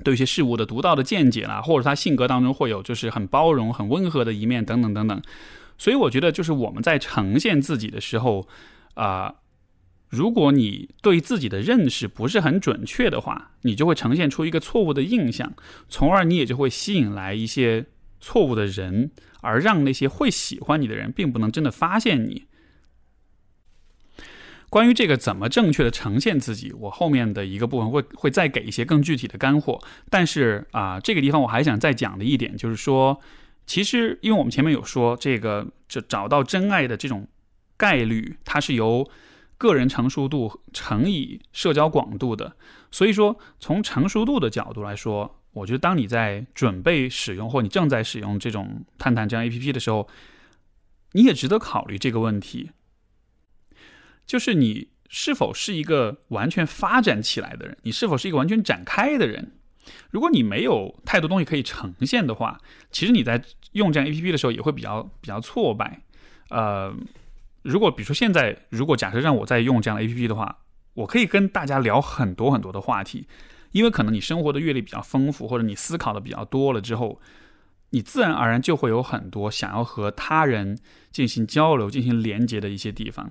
[0.05, 5.21] 对一些事物的独到的见解啦，或者他性格当中会有就是很包容、很温和的一面等等等等。
[5.79, 8.49] 所以我觉得，就是我们在呈现自己的时候，
[8.95, 9.35] 啊，
[10.09, 15.55] 如果你对自己的认识不是很准确的话，你就会呈现出一个错误的印象，
[15.89, 17.87] 从而你也就会吸引来一些
[18.21, 19.11] 错误的人，
[19.41, 22.45] 而让那些会喜欢你的人，并不能真的发现你。
[24.69, 29.81] 关于这个怎么正确的呈现自己，我后面的一个部分会会再给一些更具体的干货。
[30.11, 33.21] 但是啊，这个地方我还想再讲的一点就是说，
[33.67, 37.27] 其实因为我们前面有说，这个这找到真爱的这种
[37.77, 39.11] 概率，它是由
[39.59, 42.57] 个人成熟度乘以社交广度的。
[42.91, 50.09] 所以说，从成熟度的角度来说，我觉得当你在准备使用或你正在使用这种探探这样 A P P 的时候，
[51.13, 52.71] 你也值得考虑这个问题。
[54.25, 57.77] 就是你是否是一个完全发展起来的人？
[57.83, 59.56] 你是否是一个完全展开的人？
[60.11, 62.59] 如果你没有太多东西可以呈现的话，
[62.91, 66.01] 其实你在用这样 A P P 的时候也会比较比较挫败。
[66.49, 66.95] 呃，
[67.63, 70.59] 如果比如说现在，如果假设让我在用这样的 A P P 的话，
[70.95, 73.27] 我可以跟大家聊很多很多的话题，
[73.73, 77.21] 因为可能你生活的阅历比较丰富，或者你思考的比较多了之后，
[77.91, 80.79] 你自然而然就会有很多想要和他人
[81.13, 83.31] 进行交流、进行连接的一些地方。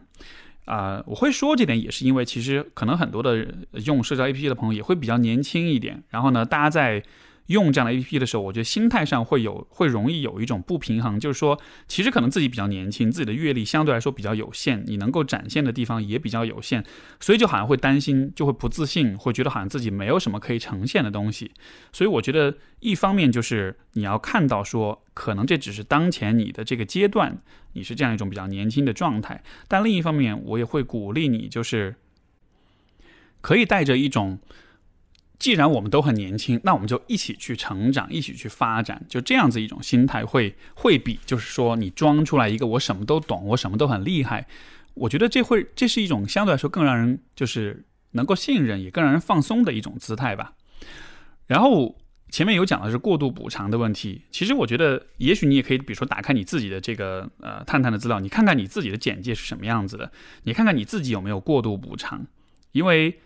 [0.66, 3.48] 啊，我会说这点也是因为，其实可能很多的
[3.86, 7.04] 用社交 APP 的朋友也会比较年轻一点，然后呢，大家在。
[7.48, 16.84] 用这样的 A P P 的时候，我觉得心态上会有会容易有一种不平衡，就是说，其实可能自己比较年轻，自己的阅历相对来说比较有限，你能够展现的地方也比较有限，
[17.20, 21.52] 所以就好像会担心，就会不自信，会觉得好像自己没有什么可以呈现的东西。
[21.94, 27.38] 所以我觉得，一方面就是你要看到说，可能这只是当前你的这个阶段，
[27.74, 31.96] 你是这样一种比较年轻的状态，但另一方面，我也会鼓励你，就是
[33.42, 34.40] 可以带着一种。
[35.38, 44.48] 既然我们都很年轻，那我们就一起去成长，一起去发展，就这样子一种心态会会比就是说你装出来一个我什么都懂，我什么都很厉害，
[44.94, 50.54] 我觉得这会这是一种相对来说更让人就是能够信任，也更让人放松的一种姿态吧。
[51.48, 51.98] 然后
[52.30, 60.12] 前面有讲的是过度补偿的问题，其实我觉得也许你也可以，比如说打开你自己的这个呃探探的资料，你看看你自己的简介是什么样子的，
[60.44, 62.26] 你看看你自己有没有过度补偿，
[62.72, 63.20] 因为。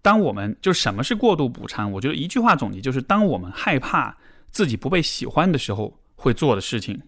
[0.00, 1.90] 当我们就什么是过度补偿？
[1.92, 4.16] 我觉得一句话总结就是：当我们害怕
[4.50, 7.00] 自己不被喜欢的时候，会做的事情。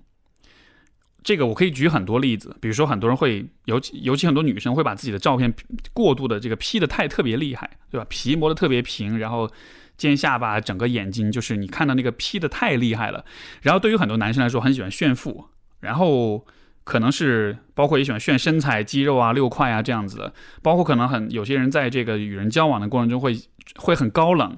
[1.22, 5.53] 这个我可以举很多例子，比如说很多人会，尤其尤其很多女生会把自己的照片
[5.92, 8.07] 过度的这个 P 的太特别厉害，对吧？
[8.09, 9.50] 皮磨的特别平，然后
[9.96, 13.24] 尖下巴，整个眼睛就是你看到那个 P 的太厉害了。
[13.62, 15.46] 然后对于很多男生来说，很喜欢炫富，
[15.81, 16.46] 然后。
[16.83, 23.38] 可能是包括也喜欢炫身材、肌肉啊、六块啊这样子的，包括可能很有些人在这个与人交往的过程中会
[23.77, 24.57] 会很高冷，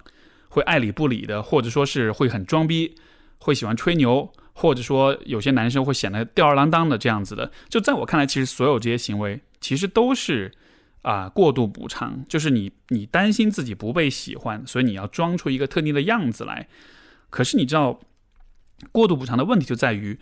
[0.49, 2.95] 会爱理不理的，或者说是会很装逼，
[3.39, 7.51] 会喜欢吹牛，或者说有些男生会显得吊儿郎当的这样子的。
[7.69, 10.53] 就在我看来，其实所有这些行为其实都是
[11.03, 16.69] 啊过度补偿，就是你你担心自己不被喜欢，所以你要装出一个特定的样子来。
[17.29, 18.01] 可是你知道，
[18.91, 20.19] 过度补偿的问题就在于。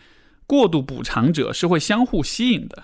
[0.50, 2.82] 过度补偿者是会相互吸引的。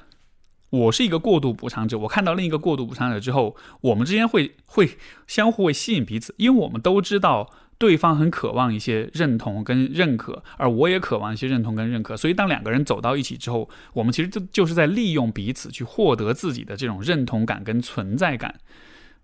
[0.70, 4.90] 我是一个过度补偿者，我看到另一个过度补偿者之后，我们之间会会
[5.26, 12.16] 相互会吸引彼此，因为我们都知道对方很渴望一些认同跟认可，而我也渴望一些认同跟认可。
[12.16, 18.60] 所以当两个人走到一起之后，我们其实就就是在利用彼此去获得自己的这种认同感跟存在感。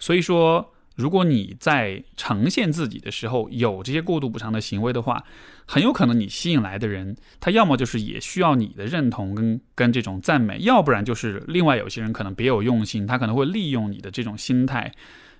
[0.01, 0.75] 所以说。
[0.97, 5.25] 如果你在呈现自己的时候有这些过度补偿的行为的话，
[5.67, 14.93] 很有可能你吸引来的人，他要么就是也需要你的认同跟跟这种赞美，要不然就是另外有些人可能别有用心，他可能会利用你的这种心态，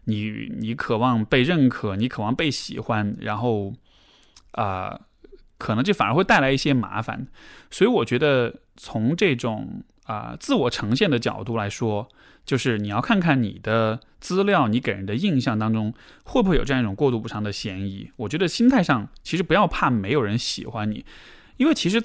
[0.05, 3.75] 你你渴望被认可，你渴望被喜欢，然后
[4.53, 4.99] 啊，
[5.59, 7.27] 可能这反而会带来一些麻烦。
[7.71, 12.09] 所以我觉得从这种啊自我呈现的角度来说。
[12.45, 18.11] 就是你要看看你的资料，你给人的印象当中会不会有这样一种过度补偿的嫌疑？
[18.17, 21.05] 我觉得心态上其实不要怕没有人喜欢你，
[21.57, 21.99] 因为其实，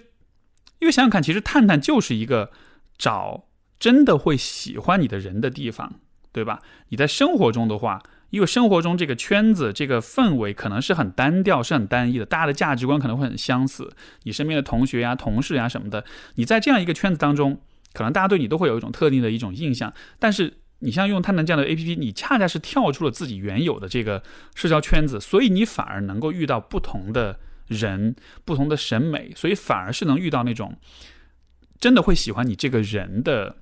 [0.80, 2.52] 因为想想看，其实探探就是一个
[2.98, 3.46] 找
[3.80, 5.96] 真的会喜欢你的人的地方，
[6.32, 6.62] 对吧？
[6.90, 13.92] 你在生活中的话，因为生活中这个圈子这个氛围可能是很单调、是很单一的，大家的价值观可能会很相似。
[14.24, 17.60] 你身边的同学呀、同事呀什么的，你在这样一个圈子当中。
[17.98, 24.22] 可能大家对你都会有一种特定的一种印象，但是你像用探探这样的 A P P，你恰恰是跳出了自己原有的这个
[24.54, 30.78] 社交圈子，所以你反而能够遇到不同的人、不同的审美，所以反而是能遇到那种
[31.80, 33.58] 真的会喜欢你这个人的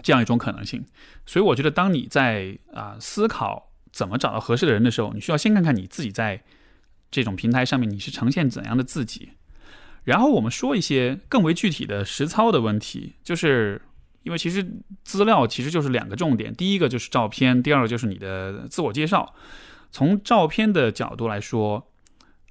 [0.00, 0.86] 这样一种可能性。
[1.26, 6.40] 所以我觉得，当你在啊思考怎么找到合适的人的时候，你需要先看看你自己在
[7.10, 9.30] 这种平台上面你是呈现怎样的自己。
[10.04, 13.80] 然后我们说一些更为具体的实操的问题，就是
[14.22, 14.66] 因为其实
[15.04, 19.34] 资料其实就是两个重点，第一个就是照片，第二个就是你的自我介绍。
[19.90, 21.90] 从照片的角度来说，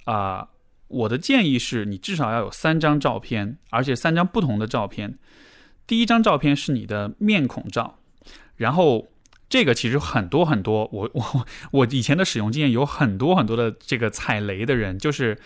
[0.04, 0.48] 啊，
[0.88, 5.18] 我的建议是你至少要有三张照片，而且三张不同的照片。
[5.86, 7.98] 第一张照片是你的面孔照，
[8.56, 9.08] 然后
[9.50, 15.36] 这个其实很多很多，我我我以前的使用经验有很多很多的这个踩雷的人，就是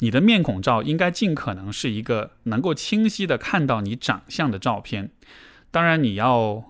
[0.00, 5.10] 你的面孔照应该尽可能是一个能够清晰的看到你长相的照片。
[5.70, 6.62] 当然你要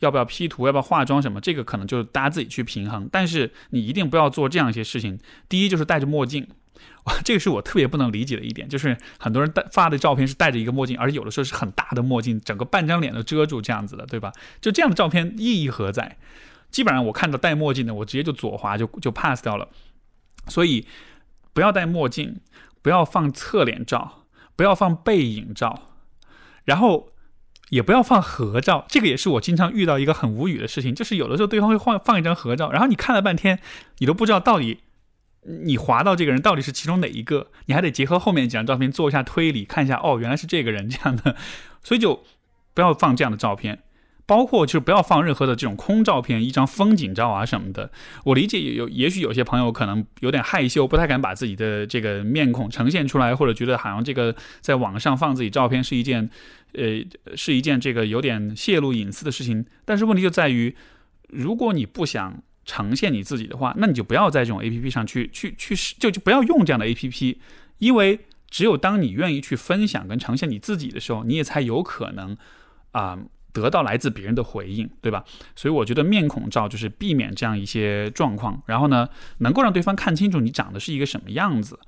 [0.00, 3.08] 要不要 P 图，要不要化妆什么，这个可能就是大家自己去平衡。
[3.10, 5.18] 但是你一定不要做这样一些事情。
[5.48, 6.46] 第一就是戴着墨镜。
[7.04, 14.32] 哇 这个是我特别不能理解的一点，就是很多人戴发的照片是戴着一个墨镜，而有的时候是很大的墨镜，整个半张脸都遮住这样子的，对吧？
[14.60, 16.16] 就这样的照片意义何在？
[16.70, 19.68] 基本上我看到戴墨镜的，我直接就左滑就就 pass 掉了。
[20.48, 20.86] 所以
[21.52, 22.40] 不要戴墨镜，
[22.82, 24.24] 不要放侧脸照，
[24.56, 25.90] 不要放背影照，
[26.64, 27.12] 然后
[27.70, 28.84] 也不要放合照。
[28.88, 33.60] 这个也是我经常遇到一个很无语的事情，就是有的时候对方会放放一张合照，然后你看了半天，
[33.98, 34.80] 你都不知道到底。
[35.64, 37.48] 你划到这个人到底是其中哪一个？
[37.66, 41.36] 你还得结合后面几张照片做一下推理，看一下哦，原来是这个人这样的，
[41.84, 42.24] 所以就
[42.74, 43.78] 不要放这样的照片，
[44.26, 47.92] 包括就是不要放任何的这种空照片，一张风景照啊什么的。
[48.24, 56.28] 我理解有，也许有些朋友可能有点害羞，不太敢把自己的这个面孔呈现出来，或者觉得好像这个在网上放自己照片是一件，
[56.72, 57.02] 呃，
[57.36, 59.64] 是一件这个有点泄露隐私的事情。
[59.84, 60.74] 但是问题就在于，
[61.28, 62.42] 如果你不想。
[62.66, 67.40] 呈现你自己的话，那你就不要在这种 A P P 上去去去就就不要用这样的 A P P，
[67.78, 68.18] 因为
[68.50, 72.36] 只有当你愿意去分享跟呈现你自己的时候，你也才有可能
[72.90, 73.16] 啊
[73.52, 75.24] 得到来自别人的回应，对吧？
[75.54, 79.08] 所以我觉得面孔照就是避免这样一些状况，然后呢，
[79.38, 81.78] 能够让对方看清楚你长得是一个什么样子，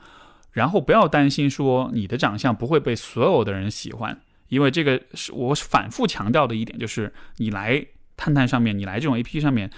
[0.53, 7.85] 然后不要担心说你的长相不会被所有的人喜欢，因为这个是我反复强调的一点，就是你来
[8.16, 9.68] 探探上面，你来这种 A P P 上面。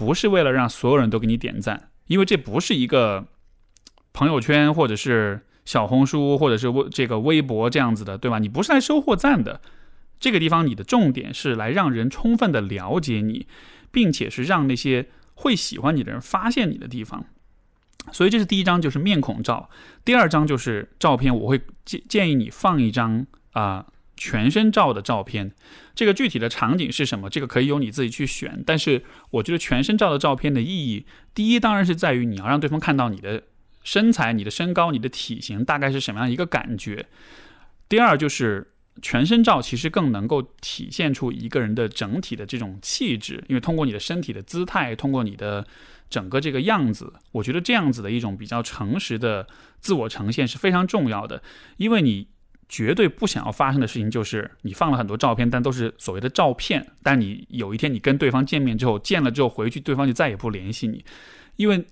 [0.00, 3.26] 不是为了让所有人都给你点赞，因为这不是一个
[4.14, 8.38] 朋友圈或者是小红书或者是微这个微博这样子的，对吧？
[8.38, 9.60] 你不是来收获赞的，
[10.18, 13.46] 这个地方你的重点是来让人充分的了解你，
[13.90, 17.26] 并且是让那些会喜欢你的人发现你的地方。
[18.10, 19.68] 所以这是第一张，就是面孔照；
[20.02, 23.84] 第二张就是照片，我会建建议你放一张啊。
[24.20, 25.50] 全身照的照片，
[25.94, 27.30] 这个具体的场景是什么？
[27.30, 28.62] 这个可以由你自己去选。
[28.66, 33.42] 但是我觉得全身照的照片的意义，第一当然是在于你要让对方看到你的
[33.82, 37.06] 身材、你的身高、你的体型大概是什么样一个感觉。
[37.88, 45.66] 第二就是全身照其实更能够体现出一个人的整体的这种气质，因为通过你的身体的姿态，通过你的
[46.10, 49.46] 整个这个样子，我觉得这样子的一种比较诚实的
[49.80, 51.42] 自我呈现是非常重要的，
[51.78, 52.28] 因为你。
[52.70, 56.86] 绝对不想要发生的事情就是，你放了很多照片，但都是所谓的照片。
[57.02, 61.04] 但你有一天你跟对方见面之后，见了之后回去，对方就再也不联系你，
[61.56, 61.84] 因为，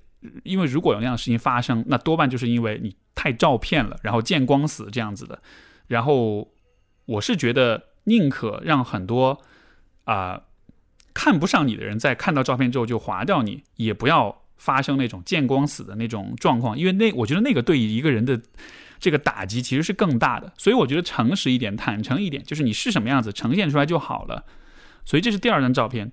[0.45, 5.43] 因为如果有那样的事情发生，那多半就是因为你太照片了，然后见光死这样子的。
[5.89, 6.49] 然后，
[7.07, 9.37] 我是觉得宁可让很多
[10.05, 10.41] 啊
[11.12, 18.41] 看不上你的人在看到照片之后就划掉你，也不要发生那种见光死的那种状况，因为那我觉得那个对于一个人的。
[18.99, 24.45] 这个打击其实是更大的，所以我觉得诚实一点、坦诚一点，就是你是什么样子呈现出来就好了。
[25.05, 26.13] 所以这是第二张照片，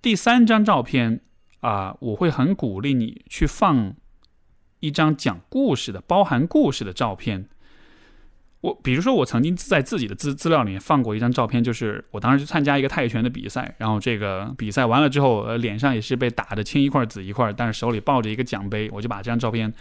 [0.00, 1.20] 第三张照片
[1.60, 3.94] 啊，我会很鼓励你去放
[4.80, 7.48] 一张讲故事的、包含故事的照片。
[8.62, 19.72] 我比如说，我曾经在自己的资资料里面放过一张照片，就是我当时去参加一个泰拳的比赛，然后这个比赛完了之后，呃，脸上也是被打的青一块紫一块，但是手里抱着一个奖杯，我就把这张照片。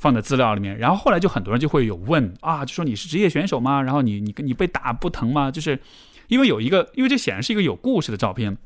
[0.00, 3.82] 放在资料里面，然后后来就很多人就会有问啊，就说你是职业选手吗？
[3.82, 5.50] 然后你你你被打不疼吗？
[5.50, 5.78] 就是
[6.28, 8.56] 因为有一个，因为这显然是一个有故事的照片，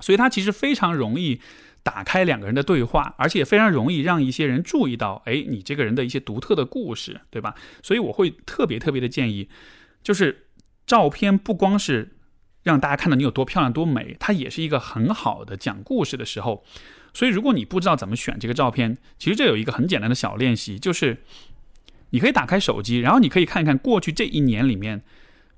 [0.00, 1.42] 所以它其实非常容易
[1.82, 7.54] 打开两个人的对话，而且也非常容易让一些人注意到，哎，你这个人的一些独特的故事，对吧？
[7.82, 9.50] 所以我会特别特别的建议，
[10.02, 10.46] 就是
[10.86, 12.16] 照片不光是
[12.62, 16.64] 让大家看到你有多漂亮多美，它也是一个很好的讲故事的时候。
[17.14, 21.22] 所以，如果你不知道怎么选这个照片，其实这有一个很简单的小练习，就是
[22.10, 25.02] 你可以打开手机，然后你可以看一看过去这一年里面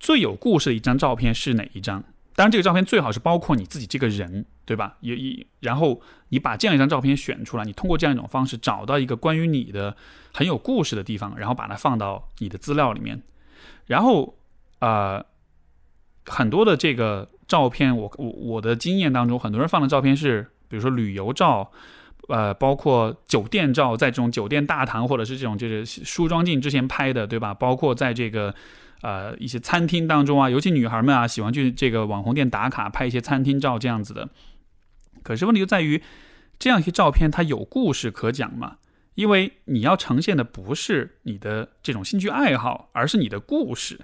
[0.00, 2.02] 最有故事的一张照片是哪一张。
[2.34, 4.96] 当然，这个照片最好是包括你自己这个人，对吧？
[5.00, 9.96] 也也，然后你把这样一张照片选出来，你通过这样一种方式找到一个关于你的
[10.32, 13.22] 很有故事的地方，然后把它放到你的资料里面。
[13.86, 14.36] 然后，
[14.80, 15.24] 呃，
[16.26, 20.50] 很多的这个照片，我我我的经验当中，很多人放的照片是。
[20.68, 21.70] 比如说旅游照，
[22.28, 27.52] 呃，包括酒店照，在这种酒店大堂或者是这种就是梳妆镜之前拍的，对吧？
[27.54, 28.54] 包括在这个
[29.02, 34.28] 呃一些餐厅当中啊，尤其女孩们啊，喜欢去这个网红店打卡拍一些餐厅照这样子的。
[35.22, 36.02] 可是问题就在于，
[36.58, 38.76] 这样一些照片它有故事可讲吗？
[39.14, 44.00] 因为你要呈现的不是你的这种兴趣爱好，而是你的故事。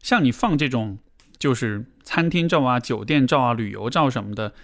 [0.00, 0.98] 像你放这种
[1.44, 4.54] 就是餐厅照啊、酒店照啊、旅游照什么的，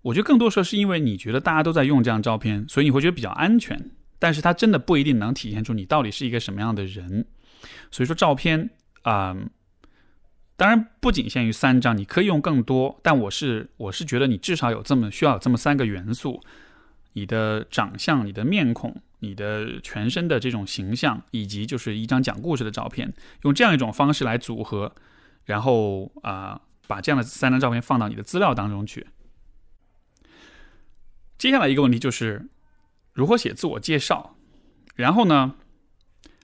[0.00, 3.90] 我觉得更多时候是因为你觉得大家都在用这张照片，所以你会觉得比较安全。
[4.18, 7.26] 但是它真的不一定能体现出你到底是一个什么样的人。
[7.90, 8.70] 所以说照片
[9.02, 9.36] 啊，
[10.56, 12.98] 当然不仅限于三张，你可以用更多。
[13.02, 16.40] 但我是我是觉得你至少有这么需要有这么三个元素：
[17.12, 19.02] 你的长相、你的面孔。
[19.20, 24.94] 你的全身的这种形象，以及就是一张讲故事的照片，用这样一种方式来组合，
[25.48, 29.06] 然后啊，把这样的三张照片放到你的资料当中去。
[31.38, 32.50] 接下来一个问题就是
[33.14, 34.36] 如何写自我介绍。
[34.94, 35.54] 然后呢，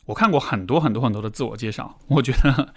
[0.06, 2.72] 我看过很多很多很多的自我介绍， 我觉得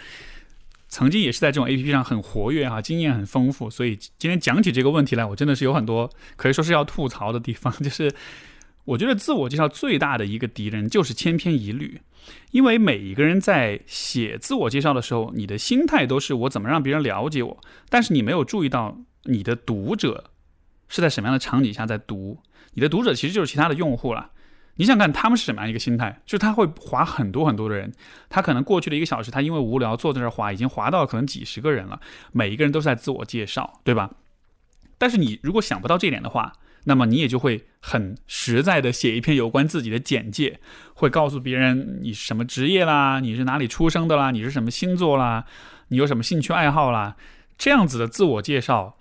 [0.89, 8.13] 曾经也是在这种 A P P 上很活跃啊，经验很丰富，所以今天讲起这个问题来，我真的是有很多可以说是要吐槽的地方， 就是。
[8.87, 11.99] 我觉得自我介绍最大的一个敌人就是千篇一律，
[12.51, 17.57] 因为每一个人在写自我介绍的时候，你的心态都是我怎么让别人了解我，
[17.89, 20.31] 但是你没有注意到你的读者
[20.87, 22.39] 是在什么样的场景下在读，
[22.73, 24.31] 你的读者其实就是其他的用户了。
[24.79, 26.21] 你想看他们是什么样一个心态？
[26.25, 27.91] 就是他会划很多很多的人，
[28.29, 31.99] 他可能过去的一个小时，他因为无聊坐在这儿划，已经划到可能几十个人了，
[32.31, 34.11] 每一个人都是在自我介绍，对吧？
[34.99, 36.53] 但是你如果想不到这点的话，
[36.89, 40.57] 那么你也就会很实在的写一篇有关自己的简介，
[40.93, 45.43] 会告诉别人你什么职业啦，你是哪里出生的啦，你是什么星座啦，
[45.89, 47.17] 你有什么兴趣爱好啦，
[47.57, 48.97] 这样子的自我介绍，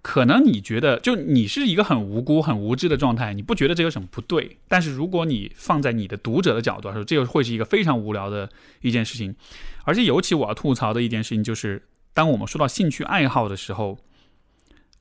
[0.00, 4.56] 可能你觉得就你是一个很无辜、很无知的状态，你不觉得这有什么不对？
[4.66, 8.48] 但是如果你放在你的读者的角度来说，这又会是一个非常无聊的
[8.80, 9.36] 一件事情。
[9.84, 11.82] 而且尤其我要吐槽的一件事情就是，
[12.14, 13.98] 当我们说到兴趣爱好的时候。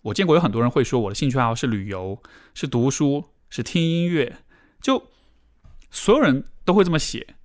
[0.04, 2.22] 我见过有很多人会说我的兴趣爱好是旅游，
[2.54, 4.38] 是读书，是听音乐，
[4.82, 5.10] 就
[5.90, 7.36] 所有人都会这么写，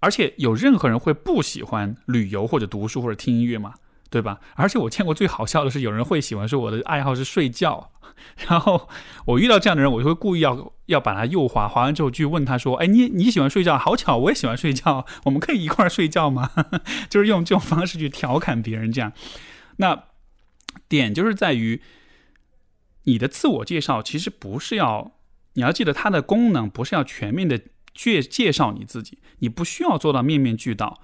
[0.00, 3.74] 而且有任何人会不喜欢旅游或者读书或者听音乐吗？
[4.10, 4.40] 对吧？
[4.56, 7.90] 而且我见过最好笑的是，有人会喜欢说我的爱好是睡觉，
[8.46, 8.88] 然后
[9.24, 13.76] 我遇到这样的人，我就会故意要要把他右滑，滑完之后去问他说：“哎，你你喜欢睡觉？
[13.76, 16.50] 好巧，我也喜欢睡觉，我们可以一块儿睡觉吗？”
[17.10, 19.12] 就是用这种方式去调侃别人，这样，
[19.78, 20.04] 那。
[20.92, 21.80] 点就是在于，
[23.04, 25.12] 你的自我介绍其实不是要，
[25.54, 27.58] 你要记得它的功能不是要全面的
[27.94, 31.00] 介介绍你自己，你不需要做到面面俱到。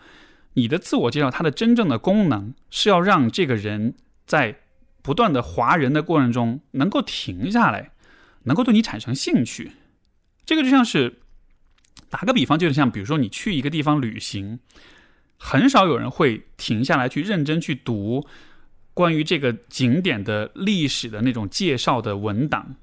[0.52, 3.94] 你的自我介绍它的真正的功能是要让这个人
[4.26, 4.60] 在
[5.00, 7.92] 不断的划人的过程中能够停下来，
[8.42, 9.72] 能够对你产生兴趣。
[10.44, 11.20] 这个就像是
[12.10, 14.60] 打个比方，就是像比如说你去一个地方旅行，
[15.38, 18.26] 很少有人会停下来去认真去读。
[18.98, 22.74] 关于这个景点的历史的那种介绍的文档，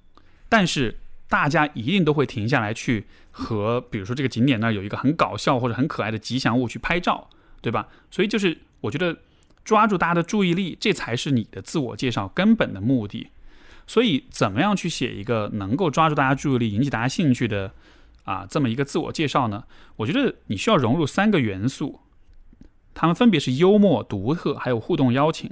[0.47, 0.97] 但是
[1.27, 7.29] 大家一定都会停下来去和，比如说这个景点那儿有一个很搞笑或者很可爱的吉祥物去拍照，
[7.61, 7.89] 对吧？
[8.09, 9.17] 所以就是我觉得
[9.65, 13.27] 抓住大家的注意力，这才是你的自我介绍根本的目的。
[13.85, 17.73] 所以怎么样去写一个能够抓住大家注意力、引起大家兴趣的
[18.23, 19.65] 啊这么一个自我介绍呢？
[19.97, 21.99] 我觉得你需要融入三个元素，
[22.93, 25.51] 它们分别是幽默、独特还有互动邀请。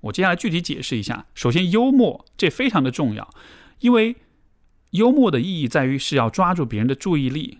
[0.00, 1.26] 我接下来具体解释一下。
[1.34, 3.32] 首先，幽默这非常的重要，
[3.80, 4.16] 因为
[4.90, 7.58] 幽默的意义在于是要抓住别人的注意力。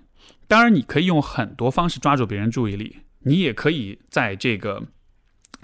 [0.48, 4.82] 当然，你可以用很多方式抓住别人注意力，你也可以在这个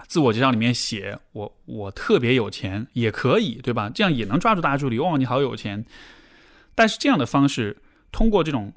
[0.07, 3.91] 自我介绍里面写我我特别有钱，也可以，对吧？
[3.95, 4.99] 这样也能抓住大家注意力。
[4.99, 5.85] 哇，你好有钱！
[6.75, 7.79] 但是这样的方式，
[8.13, 8.73] 通过这种。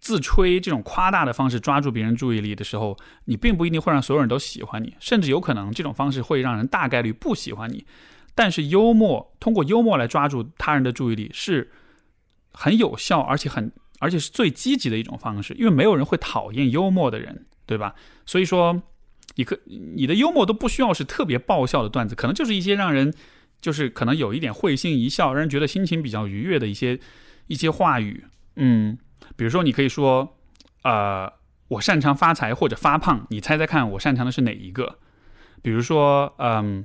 [0.00, 7.84] 自吹这种夸大的方式抓住别人注意力的时候，你并不一定会让所有人都喜欢你，甚至有可能这种方式会让人大概率不喜欢你。
[8.34, 11.72] 但是幽默，通过幽默来抓住他人的注意力是
[12.52, 17.96] 很有效，而且很而且是最积极的一种方式，因为没有人会讨厌幽默的人，对吧？
[18.24, 18.80] 所以说，
[19.34, 23.12] 你可你的幽默都不需要是特别爆笑的段子，可能就是一些让人
[23.60, 27.00] 就是可能有一点会心一笑，让人觉得心情比较愉悦的一些
[27.48, 28.24] 一些话语，
[28.54, 28.96] 嗯。
[29.36, 30.36] 比如说，你可以说，
[30.82, 31.32] 呃，
[31.68, 34.98] 我擅长发财或者发胖，你猜猜看，我擅长的是哪一个？
[35.62, 36.84] 比如说，嗯，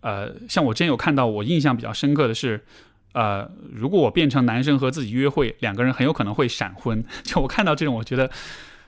[0.00, 2.64] 呃，像我之前有看到，我印象比较深刻的是，
[3.12, 7.04] 呃，如果我变成男生和自己约会，两个人很有可能会闪婚。
[7.22, 8.30] 就我看到这种，我觉得，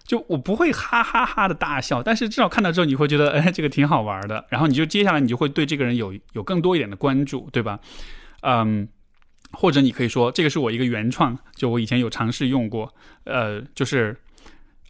[0.04, 4.44] 就我不会哈哈哈的大笑，但是至少看到之后，你会觉得， 哎，这个挺好玩的。
[4.48, 7.80] 然后你就接下来，你就会对这个人有有更多一点的关注，对吧？
[8.42, 8.88] 嗯。
[9.52, 12.94] 或者你可以说这个是我一个原创，就我以前有尝试用过，
[13.24, 14.16] 呃，就是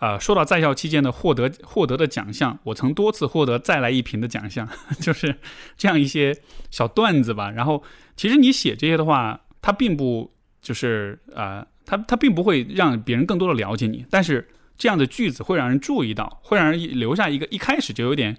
[0.00, 4.68] 呃，说到在校期间的获得获得的奖项，我曾多次获得再来一瓶的奖项，
[5.00, 5.36] 就是
[5.76, 6.36] 这样一些
[6.70, 7.50] 小段子吧。
[7.50, 7.82] 然后
[8.16, 18.36] 其实你写这些的话，它并不就是啊，它它并不会让别人更多的了解你，但是这样的句子会让人注意到，会让人留下一个一开始就有点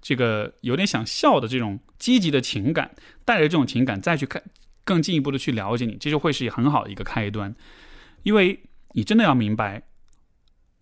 [0.00, 2.90] 这个有点想笑的这种积极的情感，
[3.24, 4.42] 带着这种情感再去看。
[4.86, 7.54] 更进一步的去了解你，这就会是很好的一个开端，
[8.22, 8.60] 因为
[8.92, 9.82] 你真的要明白，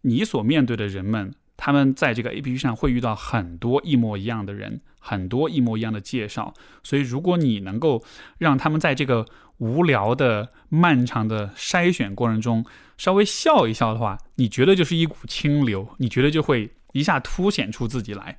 [0.02, 6.52] 你所面对的人们，他们在这个 A P P 上会遇到很多一模一样的人，很多一模一样的介绍，
[6.82, 8.04] 所以如果你能够
[8.38, 9.26] 让他们在这个
[9.58, 12.66] 无聊的、漫长的筛选过程中
[12.98, 18.38] 稍微笑一笑的话，你觉得就是一股清流，你觉得就会一下凸显出自己来。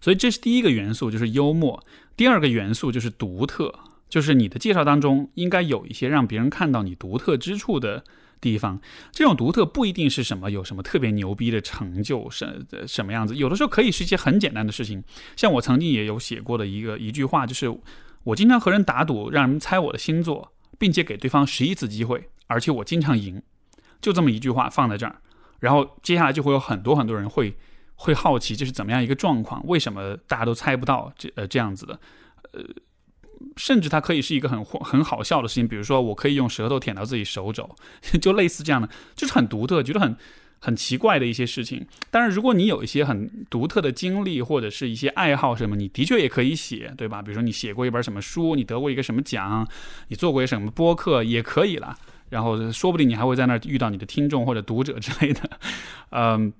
[0.00, 1.78] 所以这是第一个元素，就是幽默；
[2.16, 3.72] 第二个元素就是独特。
[4.14, 8.04] 就是你的介绍当中应该有一些让别人看到你独特之处的
[8.40, 8.80] 地方。
[9.10, 13.34] 这种独特不一定是什么有什么特别牛逼的成就，什什么样子。
[13.34, 15.02] 有的时候可以是一些很简单的事情。
[15.34, 17.76] 像我曾经也有写过的一个一句话，就是
[18.22, 23.42] 我经常和人打赌，让人猜我的星座，并且给对方十一次机会，而且我经常赢。
[24.00, 25.16] 就这么一句话放在这儿，
[25.58, 27.56] 然后接下来就会有很多很多人会
[27.96, 31.98] 会好奇这是怎么样一个状况，为什么大家都猜不到这呃这样子的，
[32.52, 32.62] 呃。
[33.56, 37.68] 甚至它可以是一个很很好笑的事情，比如说我可以用舌头舔到自己手肘，
[38.20, 40.16] 就类似这样的，就是很独特，觉得很
[40.58, 41.86] 很奇怪的一些事情。
[42.10, 47.20] 当然，如果你有一些很独特的经历或者是一些爱好什么，你的确也可以写，对吧？
[47.20, 49.68] 比如说你写过一本什么书，你得过一个什么奖，
[50.08, 51.96] 你做过一个什么播客也可以了。
[52.30, 55.50] 然后说不定你还会在那儿遇到你的听众或者读者之类的，
[56.10, 56.52] 嗯。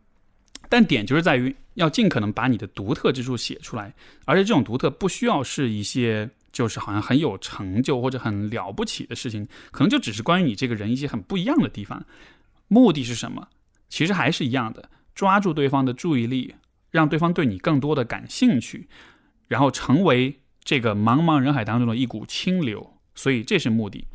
[0.70, 3.94] 但点就是在于要尽可能把你的独特之处写出来，
[4.24, 6.28] 而且这种独特不需要是一些。
[6.54, 12.06] 就是好像很有成就或者很了不起的事情，可能就只是关于你这个人一些很不一样的地方。
[12.68, 13.48] 目的是什么？
[13.88, 16.54] 其实还是一样的，抓住对方的注意力，
[16.92, 18.88] 让对方对你更多的感兴趣，
[19.48, 22.94] 然后成为这个茫茫人海当中的一股清流。
[23.16, 24.06] 所以这是目的。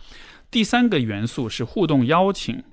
[0.50, 2.64] 第三个元素是互动邀请。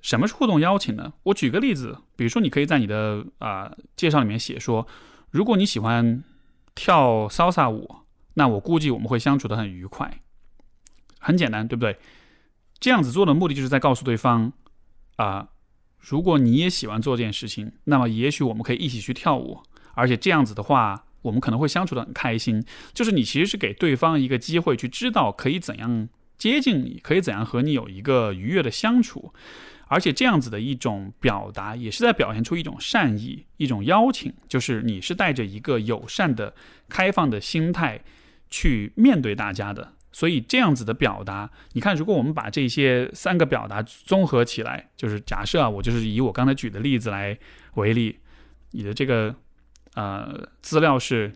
[0.00, 1.12] 什么是互动邀请呢？
[1.24, 4.86] 我举个例子，比如说你可以在你的啊介绍里面写说，
[5.30, 6.24] 如果你喜欢
[6.74, 8.05] 跳 salsa 舞。
[8.38, 10.20] 那我估计我们会相处的很愉快，
[11.18, 11.98] 很简单，对不对？
[12.78, 14.52] 这样子做的目的就是在告诉对方，
[15.16, 15.48] 啊，
[15.98, 19.62] 如果你也喜欢做这件事情，那么也许我们可以一起去跳舞，
[19.94, 22.62] 而且这样子的话，我们可能会相处的很开心。
[22.92, 29.32] 就是你其实是给对方一个机会，去知道可以怎样接近你，可以怎样和你有一个愉悦的相处。
[29.88, 36.54] 而且这样子的一种表达，也是在表现出一种善意，一种邀请，就是你是带着一个友善的、
[36.88, 38.02] 开放的心态。
[38.56, 47.38] 去面对大家的，所以这样子的表达，你看，如果我们把这些三个表达综合起来，就是假设啊，我就是以我刚才举的例子来
[47.74, 48.18] 为例，
[48.70, 49.34] 你的这个
[49.94, 51.34] 呃资料是，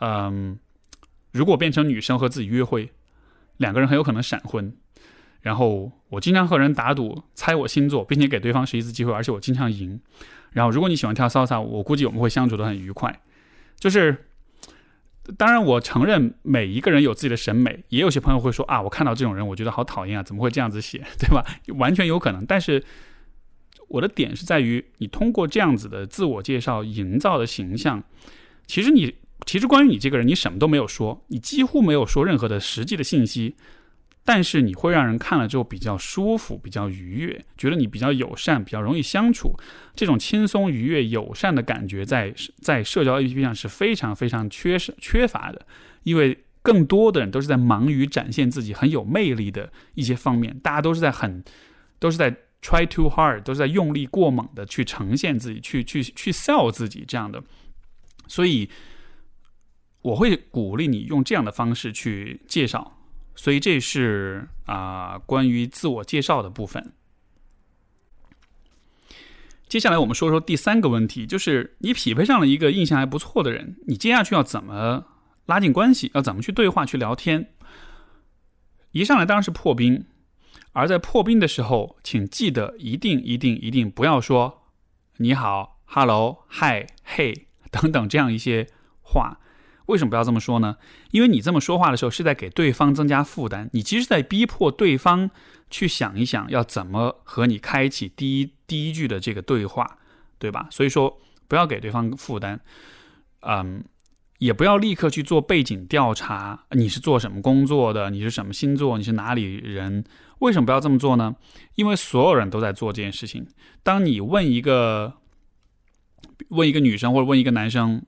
[0.00, 0.58] 嗯，
[1.32, 2.92] 如果变成女生和自己约会，
[3.56, 4.76] 两个人很有可能闪婚，
[5.40, 9.98] 然后我经常和人打赌猜我星座，并且给对方是一次机会，而且我经常赢，
[10.52, 13.22] 然后如果你喜欢跳 salsa，我估计我们会相处的很愉快，
[13.78, 14.24] 就是。
[15.36, 21.44] 当然，我承认每一个人有自己的审美，也有些朋友会说啊，我看到这种人，我觉得好讨厌啊，怎么会这样子写， 对吧？
[21.78, 22.46] 完全有可能。
[22.46, 22.84] 但是
[23.88, 28.02] 我的点是在于，你通过这样子的自我介绍营造的形象，
[28.66, 29.14] 其实你
[29.46, 33.56] 其实关于你这个人，你什么都没有说，你几乎没有说任何的实际的信息。
[34.26, 39.56] 但是你会让人看了之后比较舒服、比较愉悦，觉得你比较友善、比较容易相处，
[39.94, 45.64] 这种轻松、愉悦、友善的感觉，在在社交 APP 上是非常非常缺失、缺乏的，
[46.02, 51.44] 因为更多的人都是在忙于展现自己很有魅力的一些方面，大家都是在很
[52.00, 52.28] 都是在
[52.60, 57.40] try too hard，都是在用力过猛的去呈现自己、去去去 sell 自己这样的，
[58.26, 58.68] 所以
[60.02, 62.95] 我会鼓励你用这样的方式去介绍。
[63.36, 66.94] 所以这是啊，关于自我介绍的部分。
[69.68, 75.04] 接下来我们说说第三个问题，就是你匹配上了一个印象还不错的人，你接下去要怎么
[75.44, 76.10] 拉近关系？
[76.14, 77.52] 要怎么去对话、去聊天？
[78.92, 80.06] 一上来当然是破冰，
[80.72, 84.62] 而在破冰的时候，请记得一定、一定、一定不要说
[85.18, 88.68] “你好 ”“hello”“ 嗨”“嘿”等等这样一些
[89.02, 89.40] 话。
[89.86, 90.76] 为什么不要这么说呢？
[91.10, 95.30] 因为你这么说话的时候是在给对方增加负担，你其实是在逼迫对方
[95.70, 99.98] 去想一想要怎么和你开启第一第一句的这个对话，
[100.38, 100.68] 对吧？
[100.70, 101.18] 所以说
[101.48, 102.60] 不要给对方负担。
[103.40, 103.84] 嗯，
[104.38, 108.10] 也不要立刻去做背景调查，你是做什么工作的？
[108.10, 108.98] 你是什么星座？
[108.98, 110.04] 你是哪里人？
[110.40, 111.36] 为什么不要这么做呢？
[111.76, 113.46] 因为所有人都在做这件事情。
[113.84, 115.14] 当你问一个
[116.48, 118.02] 问一个女生或者问一个男生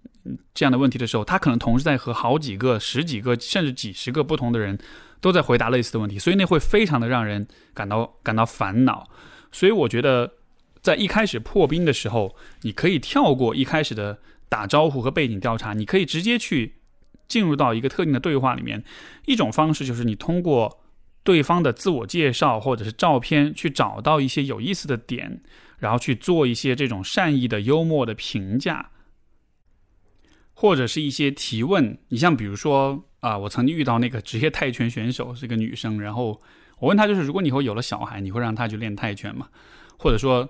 [0.54, 4.78] 这样的问题的时候，他可能同时在和好几个、十几个甚至几十个不同的人
[5.20, 9.08] 都在回答类似的问题，所以那会非常的让人感到感到烦恼。
[9.52, 10.32] 所以我觉得，
[10.82, 14.18] 在一开始破冰的时候，你可以跳过一开始的。
[14.50, 16.76] 打招呼和背景调查，你可以直接去
[17.28, 18.82] 进入到一个特定的对话里面。
[19.26, 20.80] 一种方式就是你通过
[21.22, 25.42] 对方的自我介绍或者是照片去找到一些有意思的点，
[25.80, 28.88] 然后去做一些这种善意的、幽默的评价，
[30.60, 31.96] 或者是一些提问。
[32.08, 36.40] 你像比如说啊，我曾经遇到那个职业泰拳选手是个女生，然后
[36.80, 39.48] 我问她就是，如果你以后有了小孩，你会让她去练泰拳吗？
[39.96, 40.48] 或者说？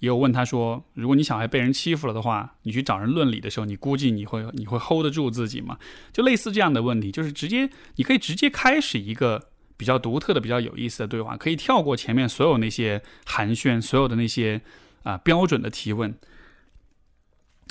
[0.00, 5.78] 也有问她说：“如果你小孩被人欺负了的话，你去找人论理的时候，你估计你会你会 hold 得住自己吗？”
[6.12, 9.48] 就类似这样的问题，就是直接你可以直接开始一个
[9.78, 14.60] 比较独特的、比较有意思的对话，可以跳过前面所有那些寒暄、所有的那些
[15.02, 16.14] 啊标准的提问。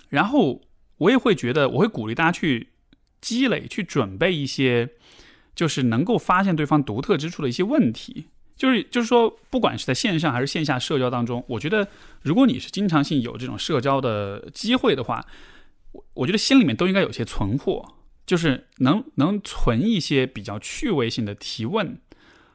[0.09, 0.61] 然后
[0.97, 2.69] 我也会觉得，我会鼓励大家去
[3.21, 4.89] 积累、去准备一些，
[5.55, 8.27] 就是能够发现对方独特之处的一些问题。
[8.55, 11.87] 就是就是说，不管是在线上还是线下社交当中，我觉得，
[12.21, 15.25] 如果你是经常性有这种社交的机会的话，
[15.91, 21.99] 我我觉得心里面都应该有些存货，就是能能存一些比较趣味性的提问，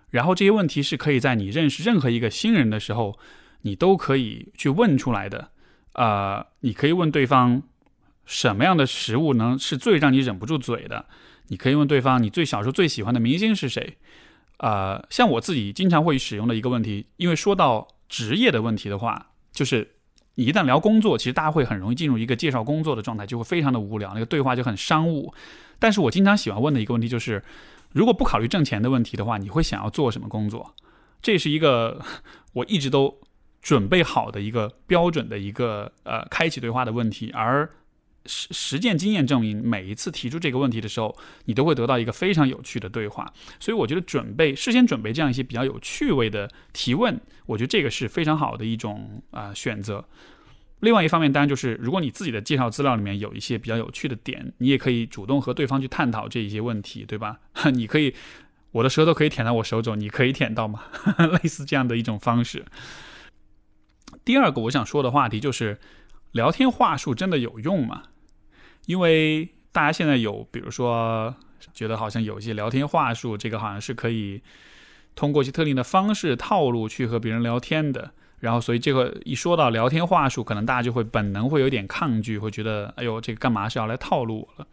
[0.09, 3.18] 然后这些问题是可以在你认识任何一个新人的时候，
[3.62, 5.51] 你都可以去问出来的。
[5.93, 7.62] 啊，你可以问对方
[8.31, 11.07] 什么样的食物能是最让你忍不住嘴的？
[11.49, 13.99] 你可以问对方你最小时候最喜欢的明星是谁？
[14.59, 19.97] 呃，像我自己经常会使用的一个问题，因为说到职业的问题的话，就是
[20.37, 25.35] 你一旦聊工作，其实大家会很容易进入一个介绍工作的状态，就会非常的无聊，那个对话就很商务。
[25.81, 27.43] 但是我经常喜欢问的一个问题就是，
[27.91, 30.76] 如果不考虑挣钱的问题的话，你会想要做什么工作？
[31.20, 32.01] 这是一个
[32.53, 33.18] 我一直都
[33.61, 37.68] 准备好的一个标准的一个呃开启对话的问题，而。
[38.31, 41.16] 实实践经验证明，每一次提出这个问题的时候，
[41.47, 43.31] 你都会得到一个非常有趣的对话。
[43.59, 50.05] 所以，我觉得准备事先准备这样一些比较有趣味的提问，我觉得这个是非常好的一种啊选择。
[50.78, 57.41] 另外一方面，当然就是如果你自己的介绍资料里面有一些比较有趣的点，你也可以主动和对方去探讨这一些问题，对吧？
[57.74, 58.14] 你可以，
[58.70, 60.85] 我的舌头可以舔到我手肘，你可以舔到吗？
[61.43, 62.64] 类似这样的一种方式。
[64.24, 65.81] 第二个我想说的话题就是。
[66.33, 68.05] 聊天话术真的有用吗？
[68.87, 71.35] 因为大家现在有，比如说
[71.72, 74.43] 觉得好像有一些聊天话术，这个好像是可以
[75.14, 78.12] 通过一些特定的方式套路去和别人聊天的。
[78.41, 84.68] 然后，所以这个一说到聊天话术，可能大家就会本能会有点抗拒，会觉得哎呦，这个干嘛是要来套路我了？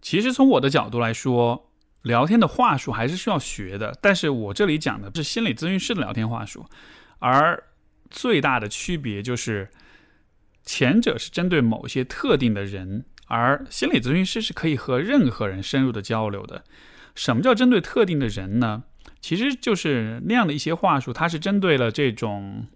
[0.00, 1.68] 其实从我的角度来说，
[2.02, 3.98] 聊天的话术还是需要学的。
[4.00, 6.64] 但是我这里讲的是心理咨询师的聊天话术，
[7.18, 7.64] 而。
[8.12, 9.70] 最大的区别就是，
[10.64, 16.64] 前者是针对某些特定的人，而心理咨询师是可以和任何人深入的交流的。
[17.14, 18.84] 什么叫针对特定的人呢？
[19.20, 22.66] 其实就是那样的一些话术，它是针对了这种，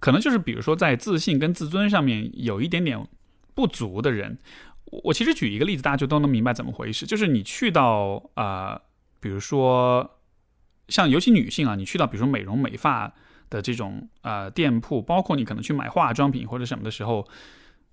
[0.00, 3.06] 可能就是比如说在自信跟自尊上面有一点点
[3.54, 4.38] 不足的人。
[4.86, 7.04] 我我其实举一个例子，大家就都能明白怎么回事。
[7.04, 8.80] 就是你去到啊，
[9.20, 10.18] 比如说
[10.88, 13.14] 像尤其女性啊，你去到比如说美容美发。
[13.50, 17.26] 的这种呃店铺，包括你可能去买化妆品或者什么的时候，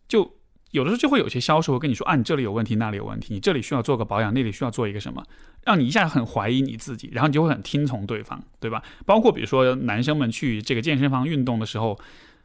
[0.08, 0.30] 就
[0.72, 5.24] 有的时候就会有些销售会跟你说啊，你这里有问题，那里有问题，你这里需要做个保养，那里需要做一个什么，
[5.64, 8.84] 让你一下很怀疑你自己，然后你就会很听从对方，对吧？
[9.06, 11.98] 包括比如说男生们去这个健身房运动的时候，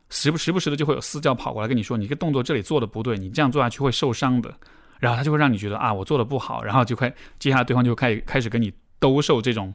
[0.08, 4.54] 时不时不时的就会有私教跑过来跟你说，你这个动作这里做的不对，你这样做下去会受伤的，
[5.00, 9.74] 然后他就会让你觉得啊，我做的不好，然后就快接下来对方就开开始跟你兜售这种。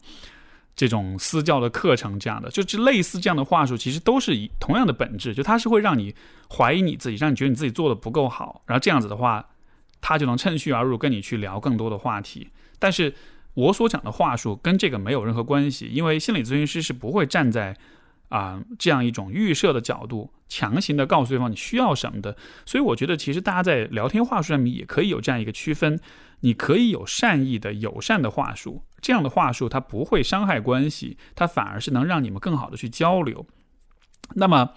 [0.76, 6.14] 这种私教的课程，这样的就这类似这样的话术，其实都是以同样的本质，就它是会让你
[6.50, 9.48] 怀疑你自己，让你觉得你自己做的不够好，然后这样子的话，
[10.02, 12.50] 他就能趁虚而入，跟你去聊更多的话题。
[12.78, 13.14] 但是
[13.54, 17.76] 我所讲的话术跟这个没有任何关系，因为心理咨询师是不会站在
[18.28, 22.36] 啊这样一种预设的角度，强行的告诉对方你需要什么的。
[22.66, 25.98] 所以我觉得，其实大家在聊天话术上面也可以有这样一个区分。
[26.42, 33.46] 你可以有善意的、友善的话术，这样的话术它不会伤害关系，它反而是能让你们更好的去交流。
[34.34, 34.72] 那么，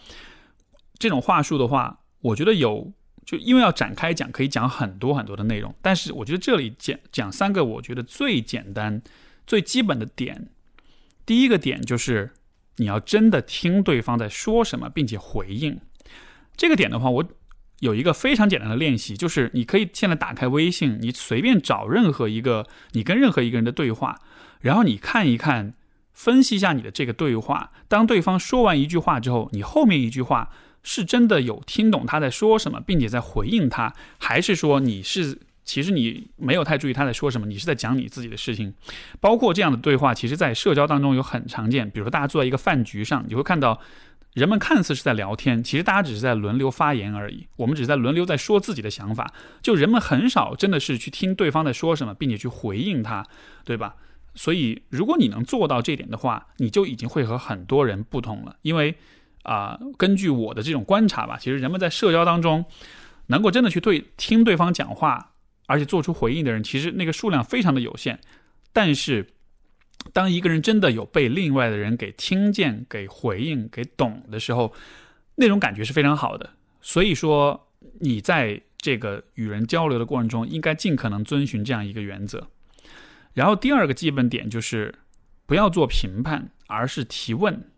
[0.98, 2.92] 这种话术的话，我觉得有，
[3.24, 5.74] 就因为要展开讲，可以讲很多很多的内容。
[5.80, 9.00] 但是，我觉得这里讲讲三个，我觉得最简单、
[9.46, 10.50] 最基本的点。
[11.24, 12.30] 第一个点就是
[12.76, 15.80] 你要真的听对方在说什么，并且回应。
[16.54, 17.24] 这个点的话，我。
[17.80, 24.18] 有一个非常简单的练习，就是你可以现在打开微信，你随便找任何一个你跟任何一个人的对话，
[24.60, 25.74] 然后你看一看，
[26.12, 27.72] 分析一下你的这个对话。
[27.88, 30.50] 当对方说完一句话之后，你后面一句话
[30.82, 35.38] 是真的有听懂他在说什么，并且在回应他，还是说你是？
[35.68, 38.72] 其实你没有太注意他在说什么，你是在讲你自己的事情。
[39.20, 41.90] 包括这样的对话，其实，在社交当中有很常见。
[41.90, 43.78] 比如说，大家坐在一个饭局上，你会看到，
[44.34, 47.46] 人们看似是在聊天，其实大家只是在轮流发言而已。
[47.56, 53.26] 我们只是在轮流在说自己的想法，就人们很少真的是去听对方在说什么，并且去回应他，
[53.64, 53.96] 对吧？
[54.34, 58.56] 所以，如果你能做到这点的话，你就已经会和很多人不同了。
[58.62, 58.94] 因为
[59.42, 62.64] 啊，根据我的这种观察吧，其实人们在社交当中，
[63.26, 65.32] 能够真的去对听对方讲话。
[65.70, 68.18] 而且做出回应的人，其实那个数量非常的有限。
[68.72, 69.34] 但是，
[70.12, 74.72] 当一个人真的有被另外的人给听见、给回应、给懂的时候，
[75.36, 76.50] 那种感觉是非常好的。
[76.80, 77.68] 所以说，
[78.00, 82.48] 你在这个与人交流的过程中，应该尽可能遵循这样一个原则。
[83.34, 84.94] 然后，第二个基本点就是
[85.46, 87.70] 不要做评判，而是提问。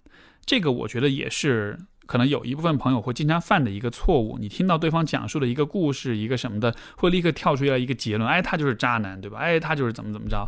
[0.45, 1.79] 这个我觉得也是。
[2.07, 9.39] 可能有一部分朋友会经常犯的一个错误，你听到对方讲述的一个故事，一个什么的，会立刻跳出来一个结论，哎，他就是渣男，对吧？
[9.39, 10.45] 哎，他就是怎么怎么着，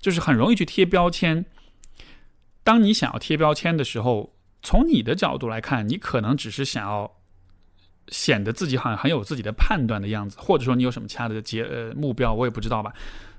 [0.00, 1.44] 就是很容易去贴标签。
[2.62, 7.18] 当你想要贴标签的时候，从你的角度来看，你可能只是想要
[8.08, 12.92] 显得自己好像很有自己的判断的样子，或者说你有什么其他的结呃目标，我也不知道吧。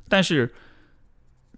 [0.08, 0.54] 但是。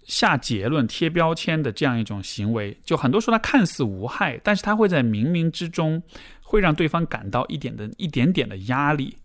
[0.06, 6.02] 下结论、贴标签的这样一种行为，就很多时候它看似无害，但是它会在冥冥之中
[6.42, 9.18] 会让对方感到一点的一点点的压力。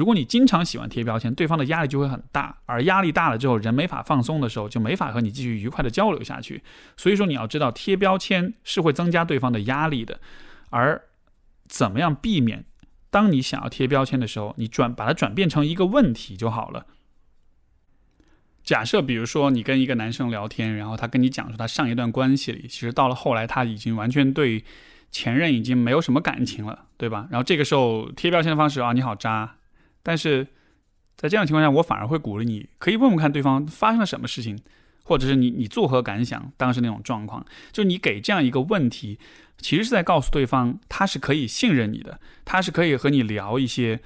[0.00, 6.62] 如果你经常喜欢贴标签，对方的压力就会很大，而压力大了之后，人没法放松的时候，就没法和你继续愉快的交流下去。
[6.96, 10.18] 所以说，你要知道贴标签是会增加对方的压力的。
[10.70, 11.02] 而
[11.68, 12.64] 怎么样避免？
[13.10, 16.86] 当你想要贴标签的时候，你转把它转变成一个问题就好了。
[18.64, 24.64] 假设，比如说你跟一个男生聊天，然后他跟你讲说他上一段关系里，其实到了后来他已经完全对
[25.10, 27.28] 前任已经没有什么感情了，对吧？
[27.30, 29.56] 然后这个时候贴标签的方式啊，你好渣。
[30.02, 30.46] 但是
[31.16, 34.58] 在这样情况下，我反而会鼓励你，可以问问看对方发生了什么事情，
[35.04, 36.52] 或者是你你作何感想？
[36.56, 39.18] 当时那种状况，就你给这样一个问题，
[39.58, 44.00] 其实是在告诉对方他是可以信任你的，他是可以和你聊一些。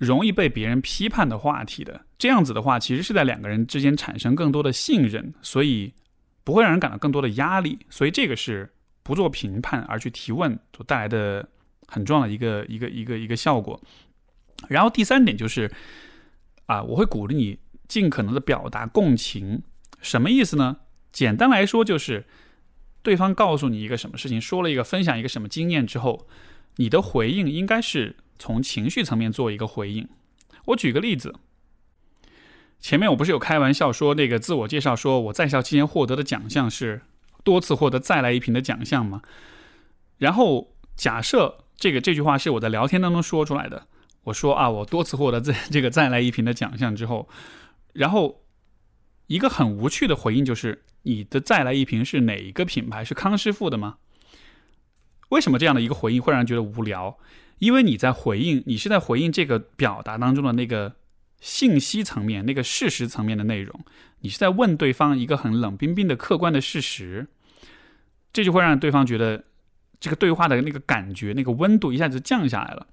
[0.00, 5.92] 容易被别人批判的话题的，这样子的话，其实是在两个人之间产生更多的信任，所以
[6.42, 7.78] 不会让人感到更多的压力。
[7.90, 11.46] 所以这个是不做评判而去提问所带来的
[11.86, 13.78] 很重要的一个一个一个一个效果。
[14.68, 15.70] 然后第三点就是，
[16.66, 17.58] 啊，我会鼓励你
[17.88, 19.62] 尽可能的表达共情。
[20.00, 20.78] 什么意思呢？
[21.12, 22.26] 简单来说就是，
[23.02, 26.26] 对方告诉你一个什么事情，说了一个分享一个什么经验之后，
[26.76, 28.16] 你的回应应该是。
[28.42, 30.08] 从情绪层面做一个回应。
[30.64, 31.34] 我举个例子，
[32.80, 37.02] 前面我不是有开玩笑说那个自我介绍，说我在校期间获得的奖项是
[37.44, 39.20] 多次获得再来一瓶的奖项吗？
[40.16, 43.86] 然后假设这个这句话是我在聊天当中说出来的，
[44.24, 47.28] 我说啊，我多次获得这 这个再来一瓶的奖项之后，
[47.94, 48.42] 然后
[49.26, 53.04] 一个很无趣的回应就是，你的再来一瓶是哪一个品牌？
[53.04, 53.96] 是康师傅的吗？
[55.30, 57.16] 为什么这样的一个回应会让人觉得无聊？
[57.58, 60.96] 因为你在回应，你是在回应这个表达当中的那个
[61.40, 63.84] 信息层面、那个事实层面的内容，
[64.20, 67.28] 你是在问对方一个很冷冰冰的客观的事实，
[68.32, 69.44] 这就会让对方觉得
[69.98, 72.86] 这个对话的那个感觉、那个温度一下子降下来了。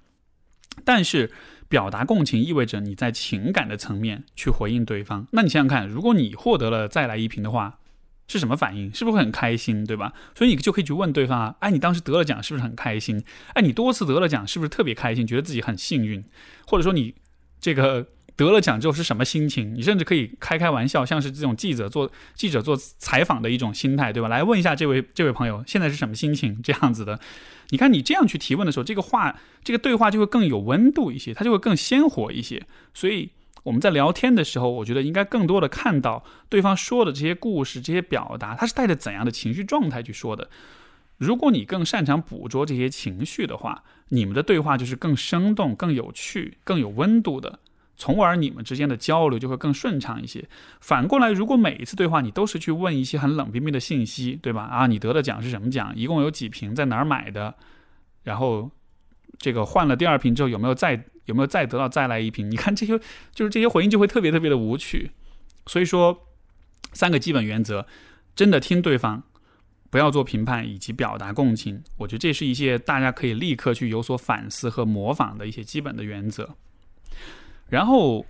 [0.84, 1.30] 但是
[1.68, 7.78] 表达共情意味着你在情感的层面去回应对方，那你想想看，如果你获得了再来一瓶的话。
[8.30, 8.94] 是什么反应？
[8.94, 10.12] 是不是会很开心，对吧？
[10.34, 13.24] 所以你就可以去问对方啊，哎，你当时得了奖是不是很开心？
[13.54, 16.22] 哎，你多次得了奖是不是特别开心，觉得自己很幸运？
[16.66, 17.14] 或者说你
[17.58, 18.06] 这个
[18.38, 19.74] 得了奖之后是什么心情？
[19.74, 24.28] 你甚至可以开开玩笑，像是这种记者做记者做采访的一种心态，对吧？
[24.28, 26.58] 来问一下这位这位朋友现在是什么心情？
[26.62, 27.20] 这样子的，
[27.68, 33.32] 你看你这样去提问的时候，这个话这个对话就会更有温度一些，它就会更鲜活一些，所以。
[33.64, 40.48] 我们在聊天的时候，我觉得应该更多的看到对方说的这些故事、这些表达，他是带着怎样的情绪状态去说的。
[41.18, 47.58] 如果你更擅长捕捉这些情绪的话，你们的对话就是更生动、更有趣、更有温度的，
[47.98, 50.48] 从而你们之间的交流就会更顺畅一些。
[50.80, 54.62] 反过来，如果每一次对话你都是去问一些很冷冰冰的信息，对吧？
[54.62, 55.92] 啊，你得的奖是什么奖？
[55.94, 56.74] 一共有几瓶？
[56.74, 57.54] 在哪儿买的？
[58.22, 58.70] 然后
[59.38, 61.04] 这个换了第二瓶之后有没有再？
[61.28, 62.50] 有没有再得到再来一瓶？
[62.50, 62.98] 你看这些，
[63.34, 65.10] 就是这些回应就会特别特别的无趣。
[65.66, 66.26] 所以说，
[66.94, 67.86] 三个基本原则：
[68.34, 69.22] 真的听对方，
[69.90, 71.82] 不要做评判以及表达共情。
[71.98, 76.56] 我觉得这是一些大家可以立刻去有所反思和模仿的一些基本的原则。
[77.68, 78.26] 然后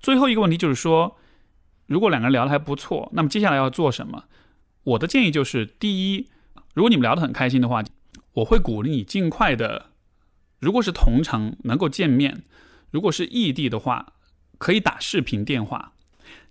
[0.00, 1.16] 最后一个问题就是说，
[1.86, 4.24] 如果两个人聊得还不错，那么接下来要做什么？
[4.84, 6.28] 我的建议就是：第一，
[6.74, 7.82] 如果你们聊得很开心的话，
[8.34, 9.90] 我会鼓励你尽快的，
[10.60, 12.42] 如果是同城能够见面，
[12.90, 14.12] 如果是异地的话，
[14.58, 15.92] 可以打视频电话。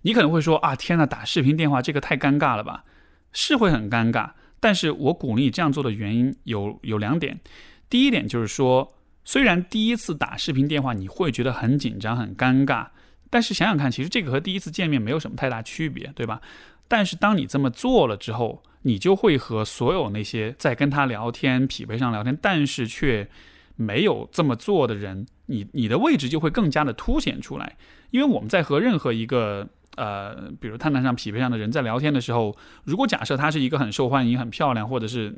[0.02, 2.84] 你可能会说啊，天呐，打视频电话这个太尴尬了吧？
[3.32, 4.32] 是会很尴尬。
[4.60, 7.40] 但是我鼓励你这样做的原因有有两点。
[7.88, 8.92] 第一点就是说，
[9.28, 12.86] 虽然第一次打视频电话你会觉得很紧张、很尴尬，
[13.28, 16.40] 但是想想看，其实这个和第一次见面没有什么太大区别，对吧？
[16.88, 23.28] 但是当你这么做了之后，你就会和所有那些在跟他聊天、匹配上聊天，但是却
[23.76, 27.76] 没有这么做的人，你你的位置就会更加的凸显出来。
[28.10, 29.68] 因为我们在和任何一个
[29.98, 35.34] 呃，比如探探上匹配上的人在聊天的时候，如果假设他是一个很受欢迎、很漂亮，或者是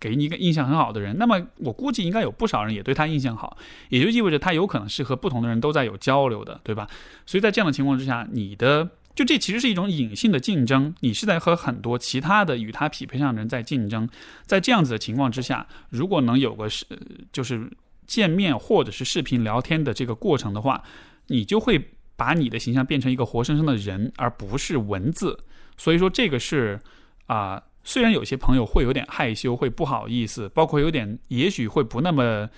[0.00, 3.56] 给你一个印象很好的人，那么我估计应该有不少人也对他印象好，
[3.88, 6.88] 也就意味着他有可能是和不同的人都在有交流的，对吧？
[7.24, 8.90] 所以在这样的情况之下，你的。
[9.12, 14.08] 就这其实是一种隐性的竞争，你是在和很多其他的与他匹配上的人在竞争。
[14.46, 16.86] 在这样子的情况之下，如果能有个是
[17.32, 17.68] 就是
[18.06, 20.84] 见面或者是视频聊天的这个过程的话，
[21.26, 21.90] 你就会
[22.20, 25.38] 把你的形象变成一个活生生的人，而不是文字。
[25.78, 26.78] 所以说这个是
[27.26, 32.50] 啊，虽然有些朋友会有点害羞，会不好意思，包括有点也许会不那么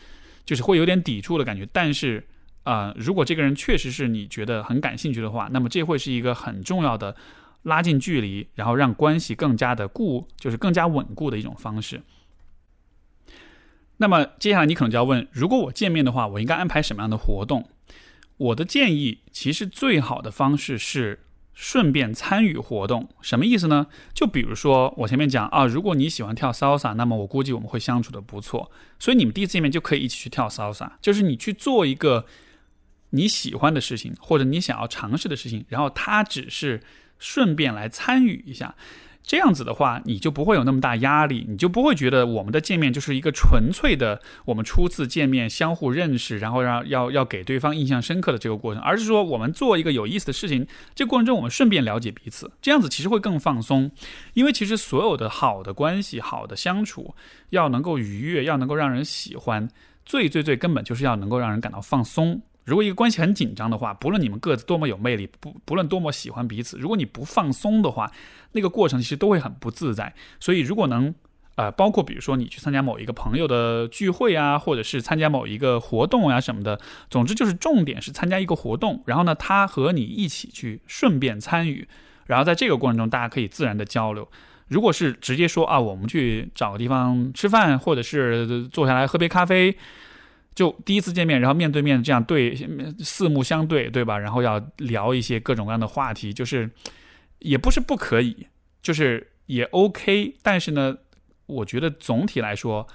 [0.44, 2.26] 就是会有点抵触的感觉，但是。
[2.64, 7.16] 啊，如果这个人确实是你觉得很感兴趣的话，那么这会是一个很重要的
[7.64, 12.00] 拉近距离，然后让关系更加的固，就是更加稳固的一种方式。
[13.96, 17.68] 那么接下来你可能就要问，如果我见面的话，我应该安排什么样的活动？
[18.36, 23.08] 我的建议其实最好的方式是顺便参与活动。
[23.20, 23.86] 什么意思呢？
[24.14, 32.26] 就比如说我前面讲啊，如果你喜欢跳 salsa，那么我估计我们会相处的不错，所以你们第一次见面就可以一起去跳 salsa，就是你去做一个。
[33.14, 36.82] 你喜欢的事情，或者你想要尝试的事情，然后他只是
[37.18, 38.74] 顺便来参与一下，
[39.22, 53.90] 这样子的话，你就不会有那么大压力，你就不会觉得我们的见面就是一个纯粹的我们初次见面相互认识，然后让要要给对方印象深刻的这个过程，而是说我们做一个有意思的事情，这过程中我们顺便了解彼此，这样子其实会更放松，
[54.34, 57.14] 因为其实所有的好的关系、好的相处，
[57.50, 59.68] 要能够愉悦，要能够让人喜欢，
[60.04, 62.42] 最最最根本就是要能够让人感到放松。
[62.64, 68.10] 如果一个关系很紧张的话，不论你们各自多么有魅力，不不论多么喜欢彼此，如果你不放松的话，
[68.52, 70.14] 那个过程其实都会很不自在。
[70.38, 71.12] 所以，如果能，
[71.56, 81.88] 呃，包括比如说你去参加某一个朋友的聚会啊，或者是参加某一个活动啊什么的，总之就是重点是参加一个活动，然后呢，他和你一起去顺便参与，
[82.26, 84.28] 然后在这个过程中大家可以自然的交流。
[84.68, 89.76] 如果是直接说啊，我们去找个地方吃饭，或者是坐下来喝杯咖啡。
[90.54, 92.54] 就第一次见面，然后面对面这样对
[92.98, 94.18] 四目相对，对吧？
[94.18, 96.70] 然后要聊一些各种各样的话题，就是
[97.38, 98.46] 也不是不可以，
[98.82, 100.34] 就是也 OK。
[100.42, 100.96] 但是呢，
[101.46, 102.86] 我觉得总体来说，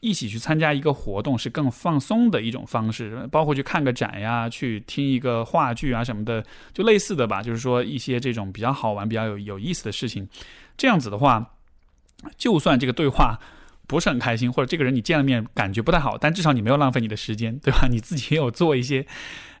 [0.00, 7.40] 一起去参加一个活动是更放松的一种方式，包括去看个展呀，去听一个话剧啊什么的，就类似的吧。
[7.40, 10.28] 就是说一些这种比较好玩、比较有有意思的事情，
[10.76, 11.54] 这样子的话，
[12.36, 13.38] 就算这个对话。
[13.86, 17.86] 不是很开心，或者这个人你见了面感觉不太好，但至少你没有浪费你的时间，对吧？
[17.90, 19.06] 你自己也有做一些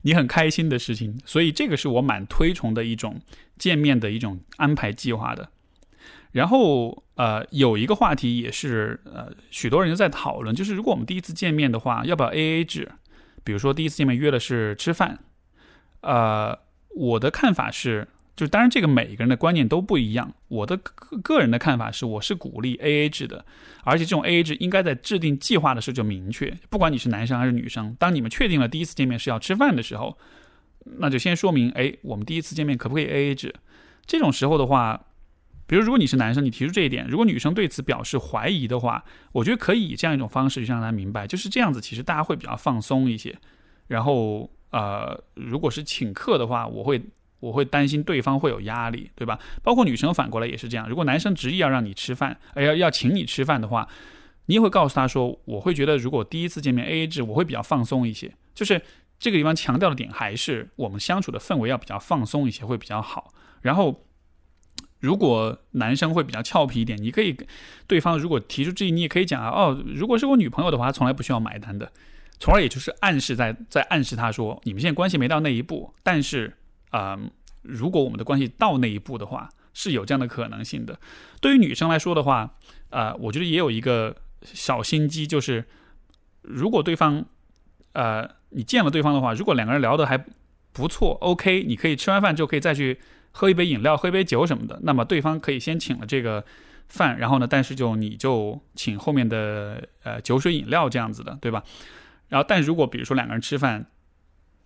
[0.02, 3.20] 你很开心的事情，所以这个是我蛮推崇的一种
[3.58, 5.50] 见面的一种安排计划的。
[6.32, 12.90] 然后呃，有一个话题也是呃，许多人在讨论，就是如果我们第一次见面的话，要不要 A A 制？
[13.44, 15.18] 比如说第一次见面约的是吃饭，
[16.00, 16.58] 呃，
[16.96, 18.08] 我的看法是。
[18.36, 20.34] 就当然，这个每一个人的观念都不一样。
[20.48, 23.44] 我的个个人的看法是，我是鼓励 A A 制的，
[23.84, 26.52] 而且这种 A A 制应该在制定计划的时候就明确。
[26.68, 30.18] 不管你是男生还是女生，当你们确定了第一次见面是要吃饭的时候，
[30.98, 33.54] 那就先说明，哎，我们第一次见面可不可以 A A 制？
[34.04, 35.00] 这种时候的话，
[35.68, 43.38] 比如如果你是男生，你提出这一点，如果女生对此表示怀疑的话，我觉得可以以这样一种方式去让他明白，就是这样子，其实大家会比较放松一些。
[43.86, 47.00] 然后，呃，如果是请客的话，我会。
[47.40, 49.38] 我会担心对方会有压力，对吧？
[49.62, 50.88] 包括女生反过来也是这样。
[50.88, 53.86] 如果男生执意要让你吃饭，哎，要要请你吃饭的话，
[54.46, 58.80] 你也会告诉他说：“我会觉得，如果第一次见面 A A 制，我会比较放松一些。”就是
[59.18, 63.34] 这个地方强调的点还是我们相处的氛围要比较放松一些，会比较好。
[63.62, 64.04] 然后，
[65.00, 67.36] 如果男生会比较俏皮一点，你可以
[67.86, 71.92] 对方如果提出质疑，你也可以讲啊：“哦，如果是我女朋友的话，从来不需要买单的。”
[72.40, 76.56] 从而也就是暗示在在暗示他说：“你们现在关系没到那一步，但是。”
[76.96, 77.18] 啊，
[77.62, 80.96] 如果我们的关系到那一步的话，是有这样的可能性的。
[81.40, 82.54] 对于女生来说的话，
[82.90, 85.64] 呃，我觉得也有一个小心机，就是
[86.42, 87.24] 如果对方，
[87.94, 90.24] 呃，你见了对方的话，如果两个人聊得还
[90.72, 93.00] 不错，OK，你可以吃完饭就可以再去
[93.32, 94.78] 喝一杯饮料、喝一杯酒什么的。
[94.84, 96.44] 那么对方可以先请了这个
[96.88, 101.64] 饭，然后呢，但是就你就请后面的呃酒水饮料这样子的，对吧？
[102.28, 103.84] 然后，但如果比如说两个人吃饭，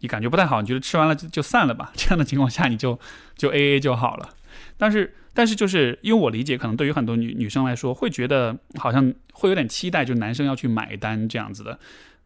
[0.01, 1.92] 你感觉不太好，你觉得吃完了就就散了吧？
[1.96, 2.99] 这样的情况下，你就
[3.36, 4.28] 就 A A 就好了。
[4.76, 11.78] 但是，但是就是因为我理解，可能对于很多女女生来说，会觉得好像会有点期待，就男生要去买单这样子的。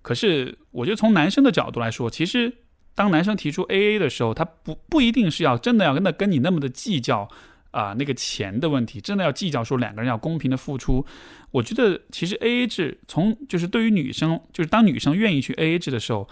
[0.02, 2.52] 可是，我觉得从男生的角度来说，其实
[2.94, 7.28] 当男生提出 A A 的时候，他不不一定是要真的要跟那跟你那么的计较
[7.70, 11.06] 啊那个钱的问题，真的要计较说两个人要公平的付出。
[11.52, 16.28] 我觉得其实 A A 制从就是对于女生，就是当女生愿意去 A A 制的时候，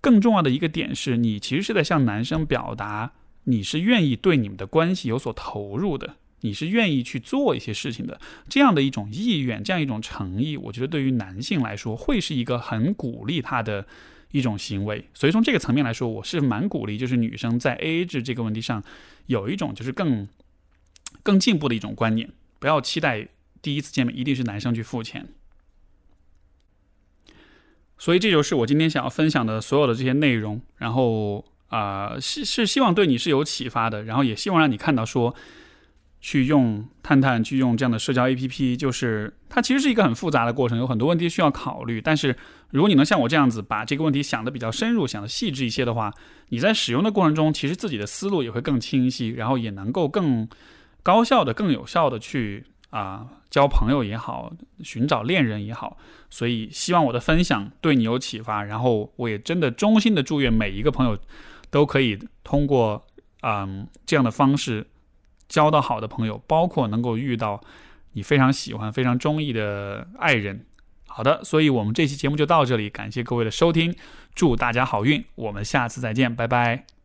[0.00, 3.12] 更重要的一个点是你其实是在向男生表达。
[3.44, 13.86] 你是愿意对你们的关系有所投入的，你是愿意去做一些事情的，这样的一种意愿，这样一种诚意，我觉得对于男性来说会是一个很鼓励他的
[14.32, 15.08] 一种行为。
[15.14, 18.84] 所以从这个层面来说，我是蛮鼓励，就是女生在 AA 制这个问题上
[19.28, 20.28] 有一种就是更
[21.22, 23.26] 更进步的一种观念，不要期待
[23.62, 25.26] 第一次见面一定是男生去付钱。
[27.98, 31.44] 所以这就是我今天想要分享的所有的这些内容，然后。
[31.68, 35.34] 啊，是是希望对你是有启发的，然后也希望让你看到说，
[36.18, 42.00] 去用探探，去用这样的社交 APP，就是它其实是一个很复杂的过程，有很多问题需要考虑。
[42.00, 42.34] 但是
[42.70, 46.10] 如果你能像我这样子把这个问题想的比较深入，想的细致一些的话，
[46.48, 50.48] 你在使用的过程中，其实自己的思路也会更清晰，然后也能够更
[51.02, 55.96] 高效的、更有效的去啊交朋友也好，寻找恋人也好。
[56.30, 61.18] 所以希望我的分享对你有启发，然后我也真的衷心的祝愿每一个朋友。
[61.70, 63.06] 都可以通过
[63.42, 64.86] 嗯这样的方式
[65.50, 67.60] 交到好的朋友，包括能够遇到
[68.14, 70.64] 你非常喜欢、非常中意的爱人。
[71.06, 73.94] 好的，所以我们这期节目就到这里，感谢各位的收听，
[74.34, 76.97] 祝大家好运，我们下次再见，拜拜。